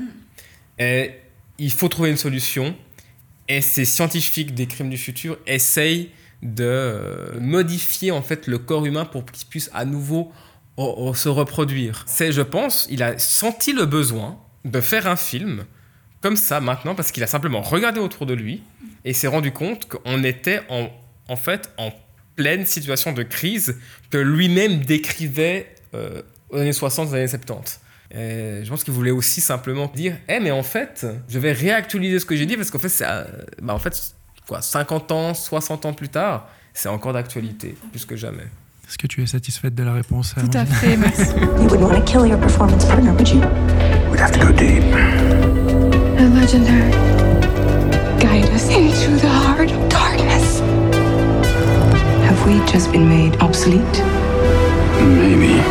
[0.78, 1.12] Et
[1.58, 2.74] il faut trouver une solution.
[3.48, 6.10] Et ces scientifiques des crimes du futur essayent
[6.42, 10.32] de modifier en fait le corps humain pour qu'il puisse à nouveau
[10.76, 12.04] o- o- se reproduire.
[12.06, 15.64] C'est, je pense, il a senti le besoin de faire un film
[16.24, 18.62] comme ça maintenant parce qu'il a simplement regardé autour de lui
[19.04, 20.88] et s'est rendu compte qu'on était en,
[21.28, 21.90] en fait en
[22.34, 27.78] pleine situation de crise que lui-même décrivait euh, aux années 60, aux années 70.
[28.10, 32.18] Et je pense qu'il voulait aussi simplement dire Eh, mais en fait, je vais réactualiser
[32.18, 33.24] ce que j'ai dit parce qu'en fait, c'est, euh,
[33.60, 34.14] bah, en fait,
[34.48, 38.44] quoi, 50 ans, 60 ans plus tard, c'est encore d'actualité, plus que jamais.
[38.88, 41.34] Est-ce que tu es satisfaite de la réponse Tout à fait, merci.
[41.60, 43.40] You wouldn't want to kill your performance partner, would you?
[44.10, 45.53] We'd have to go deep.
[46.44, 46.90] A legendary.
[48.20, 50.60] Guide us into the heart of darkness.
[52.20, 54.02] Have we just been made obsolete?
[55.00, 55.62] Maybe.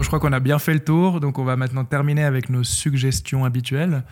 [0.00, 2.64] Je crois qu'on a bien fait le tour, donc on va maintenant terminer avec nos
[2.64, 4.02] suggestions habituelles.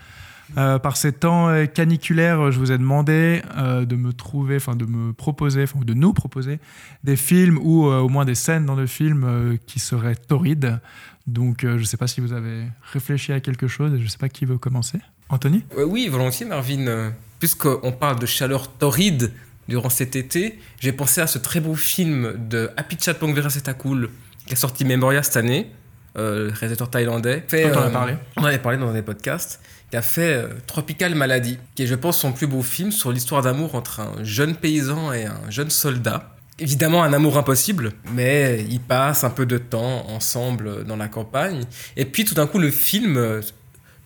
[0.58, 4.76] Euh, par ces temps euh, caniculaires, je vous ai demandé euh, de me trouver, enfin
[4.76, 6.60] de me proposer, enfin de nous proposer
[7.02, 10.78] des films ou euh, au moins des scènes dans le film euh, qui seraient torrides.
[11.26, 12.62] Donc euh, je ne sais pas si vous avez
[12.92, 15.00] réfléchi à quelque chose et je ne sais pas qui veut commencer.
[15.28, 16.86] Anthony Euh, oui, volontiers, Marvin.
[16.86, 19.32] Euh, Puisqu'on parle de chaleur torride
[19.68, 24.08] durant cet été, j'ai pensé à ce très beau film de Happy Chatpong Verasetakul
[24.46, 25.70] qui est sorti Memoria cette année,
[26.16, 27.44] euh, le réalisateur thaïlandais.
[27.46, 28.14] Fait, on a euh, parlé.
[28.36, 29.60] On en avait parlé dans des podcasts.
[29.90, 33.12] Qui a fait euh, Tropical Malady, qui est, je pense, son plus beau film sur
[33.12, 36.36] l'histoire d'amour entre un jeune paysan et un jeune soldat.
[36.58, 41.64] Évidemment, un amour impossible, mais ils passent un peu de temps ensemble dans la campagne.
[41.96, 43.42] Et puis, tout d'un coup, le film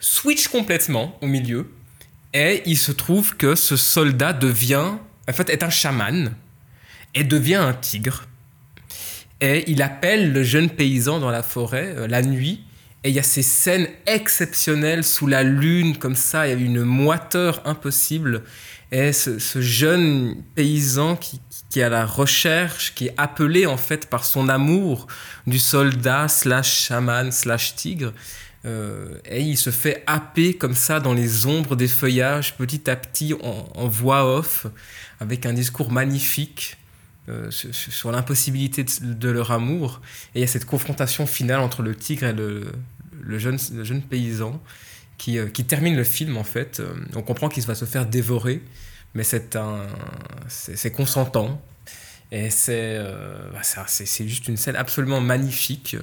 [0.00, 1.70] switch complètement au milieu
[2.32, 4.92] et il se trouve que ce soldat devient,
[5.28, 6.34] en fait, est un chaman
[7.14, 8.24] et devient un tigre.
[9.40, 12.62] Et il appelle le jeune paysan dans la forêt euh, la nuit.
[13.02, 16.66] Et il y a ces scènes exceptionnelles sous la lune, comme ça, il y a
[16.66, 18.42] une moiteur impossible.
[18.92, 21.40] Et ce, ce jeune paysan qui,
[21.70, 25.06] qui est à la recherche, qui est appelé en fait par son amour
[25.46, 28.12] du soldat slash chaman slash tigre,
[28.66, 32.96] euh, et il se fait happer comme ça dans les ombres des feuillages, petit à
[32.96, 34.66] petit, en, voix off,
[35.18, 36.76] avec un discours magnifique
[37.28, 40.00] euh, sur, l'impossibilité de, leur amour.
[40.34, 44.60] Et il y a cette confrontation finale entre le tigre et le, jeune, paysan
[45.16, 46.82] qui, euh, qui, termine le film en fait.
[47.14, 48.62] On comprend qu'il va se faire dévorer,
[49.14, 51.62] mais c'est consentant.
[52.32, 55.96] Et bah, c'est juste une scène absolument magnifique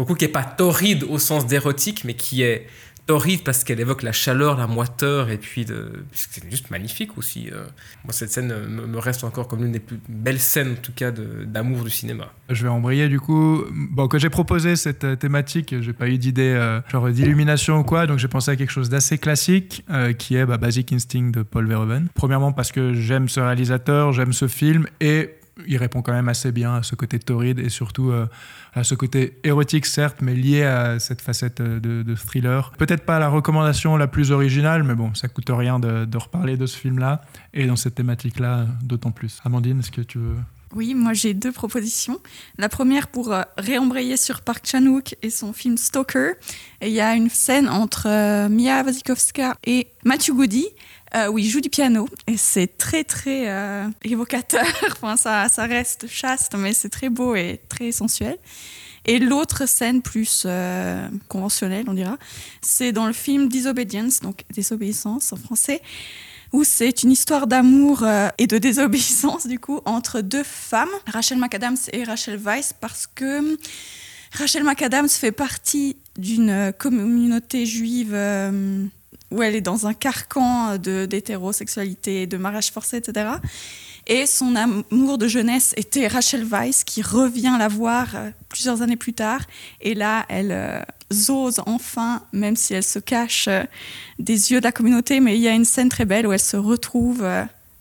[0.00, 2.66] beaucoup qui est pas torride au sens d'érotique, mais qui est
[3.06, 5.66] torride parce qu'elle évoque la chaleur, la moiteur, et puis
[6.12, 7.50] c'est juste magnifique aussi.
[7.52, 7.66] Euh.
[8.04, 11.10] Moi, cette scène me reste encore comme l'une des plus belles scènes, en tout cas,
[11.10, 12.32] d'amour du cinéma.
[12.48, 13.62] Je vais embrayer du coup.
[13.72, 17.82] Bon, quand j'ai proposé cette euh, thématique, j'ai pas eu d'idée euh, genre d'illumination ou
[17.82, 19.84] quoi, donc j'ai pensé à quelque chose d'assez classique,
[20.18, 22.08] qui est bah, Basic Instinct de Paul Verhoeven.
[22.14, 25.30] Premièrement parce que j'aime ce réalisateur, j'aime ce film, et
[25.66, 28.26] il répond quand même assez bien à ce côté torride et surtout euh,
[28.74, 32.72] à ce côté érotique, certes, mais lié à cette facette euh, de, thriller.
[32.78, 36.66] Peut-être pas la recommandation la plus originale, mais bon, ça coûte rien de, reparler de
[36.66, 37.22] ce film-là
[37.54, 39.40] et dans cette thématique-là, d'autant plus.
[39.44, 40.36] Amandine, est-ce que tu veux?
[40.74, 42.20] Oui, moi j'ai deux propositions.
[42.56, 46.34] La première pour euh, réembrayer sur Park Chan-wook et son film Stalker.
[46.80, 48.06] Et il y a une scène entre
[48.48, 50.66] Mia Wasikowska et Matthew Goody
[51.16, 54.64] euh, où il joue du piano et c'est très très euh, évocateur.
[54.92, 58.38] enfin, ça, ça reste chaste, mais c'est très beau et très sensuel.
[59.06, 62.16] Et l'autre scène plus euh, conventionnelle, on dira,
[62.60, 65.82] c'est dans le film Disobedience, donc désobéissance en français,
[66.52, 68.06] où c'est une histoire d'amour
[68.38, 73.58] et de désobéissance du coup entre deux femmes, Rachel McAdams et Rachel Weisz, parce que
[74.32, 78.14] Rachel McAdams fait partie d'une communauté juive
[79.30, 83.30] où elle est dans un carcan d'hétérosexualité, de, mariage forcé, etc.
[84.06, 88.96] Et son amour de jeunesse était Rachel Weisz, qui revient la voir euh, plusieurs années
[88.96, 89.42] plus tard.
[89.80, 90.82] Et là, elle euh,
[91.28, 93.62] ose enfin, même si elle se cache euh,
[94.18, 96.40] des yeux de la communauté, mais il y a une scène très belle où elles
[96.40, 97.26] se retrouvent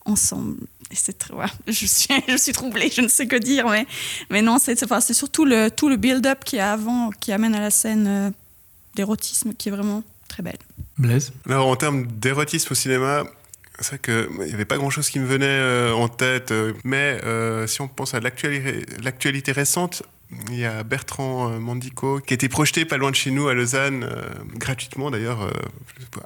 [0.06, 0.58] ensemble.
[1.68, 3.68] Je suis, troublée, je ne sais que dire,
[4.32, 4.76] mais, non, c'est
[5.14, 8.34] surtout tout le build-up qui avant, qui amène à la scène
[8.96, 10.58] d'érotisme qui est vraiment très belle.
[11.00, 13.24] Blaise Alors, en termes d'érotisme au cinéma,
[13.80, 17.20] c'est vrai qu'il n'y avait pas grand-chose qui me venait euh, en tête, euh, mais
[17.24, 20.04] euh, si on pense à l'actualité récente,
[20.52, 23.54] il y a Bertrand euh, Mandico qui été projeté pas loin de chez nous à
[23.56, 25.52] Lausanne, euh, gratuitement d'ailleurs, euh,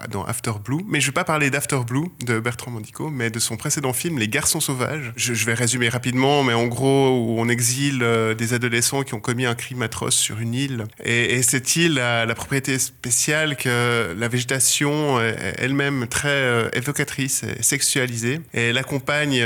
[0.10, 0.84] dans After Blue.
[0.88, 3.93] Mais je ne vais pas parler d'After Blue de Bertrand Mandico, mais de son précédent
[3.93, 5.14] film, Les Garçons Sauvages.
[5.16, 8.06] Je, vais résumer rapidement, mais en gros, où on exile
[8.38, 10.86] des adolescents qui ont commis un crime atroce sur une île.
[11.04, 17.62] Et, cette île a la propriété spéciale que la végétation est elle-même très évocatrice et
[17.62, 18.39] sexualisée.
[18.54, 19.43] Et elle accompagne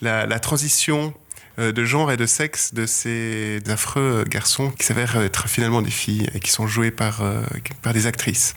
[0.00, 1.14] la, transition
[1.58, 6.28] de genre et de sexe de ces affreux garçons qui s'avèrent être finalement des filles
[6.34, 7.42] et qui sont joués par, euh,
[7.82, 8.54] par des actrices.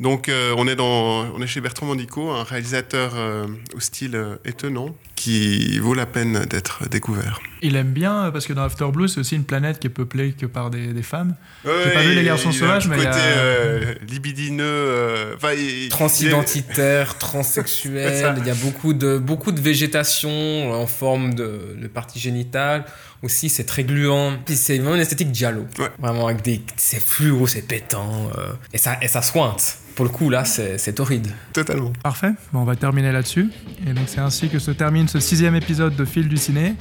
[0.00, 3.12] Donc euh, on, est dans, on est chez Bertrand Mandico, un réalisateur
[3.74, 4.94] au style étonnant
[5.24, 7.40] qui vaut la peine d'être découvert.
[7.62, 10.32] Il aime bien, parce que dans After Blue, c'est aussi une planète qui est peuplée
[10.32, 11.34] que par des, des femmes.
[11.64, 12.96] J'ai pas vu les garçons sauvages, mais.
[12.96, 13.20] Côté, il y a...
[13.22, 18.34] euh, libidineux, euh, transidentitaire, transsexuel.
[18.38, 22.84] il y a beaucoup de, beaucoup de végétation en forme de, de partie génitale.
[23.24, 24.38] Aussi, c'est très gluant.
[24.44, 25.66] Puis c'est vraiment une esthétique giallo.
[25.98, 26.62] Vraiment, avec des.
[26.76, 28.30] C'est fluo, c'est pétant.
[28.36, 31.28] Euh, et, ça, et ça sointe pour le coup, là, c'est torride.
[31.52, 31.92] Totalement.
[32.02, 32.32] Parfait.
[32.52, 33.50] Bon, on va terminer là-dessus.
[33.86, 36.74] Et donc, c'est ainsi que se termine ce sixième épisode de Fil du Ciné.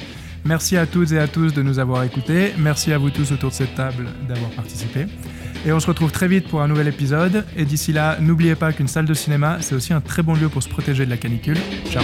[0.45, 2.53] Merci à toutes et à tous de nous avoir écoutés.
[2.57, 5.05] Merci à vous tous autour de cette table d'avoir participé.
[5.65, 7.45] Et on se retrouve très vite pour un nouvel épisode.
[7.55, 10.49] Et d'ici là, n'oubliez pas qu'une salle de cinéma, c'est aussi un très bon lieu
[10.49, 11.57] pour se protéger de la canicule.
[11.89, 12.03] Ciao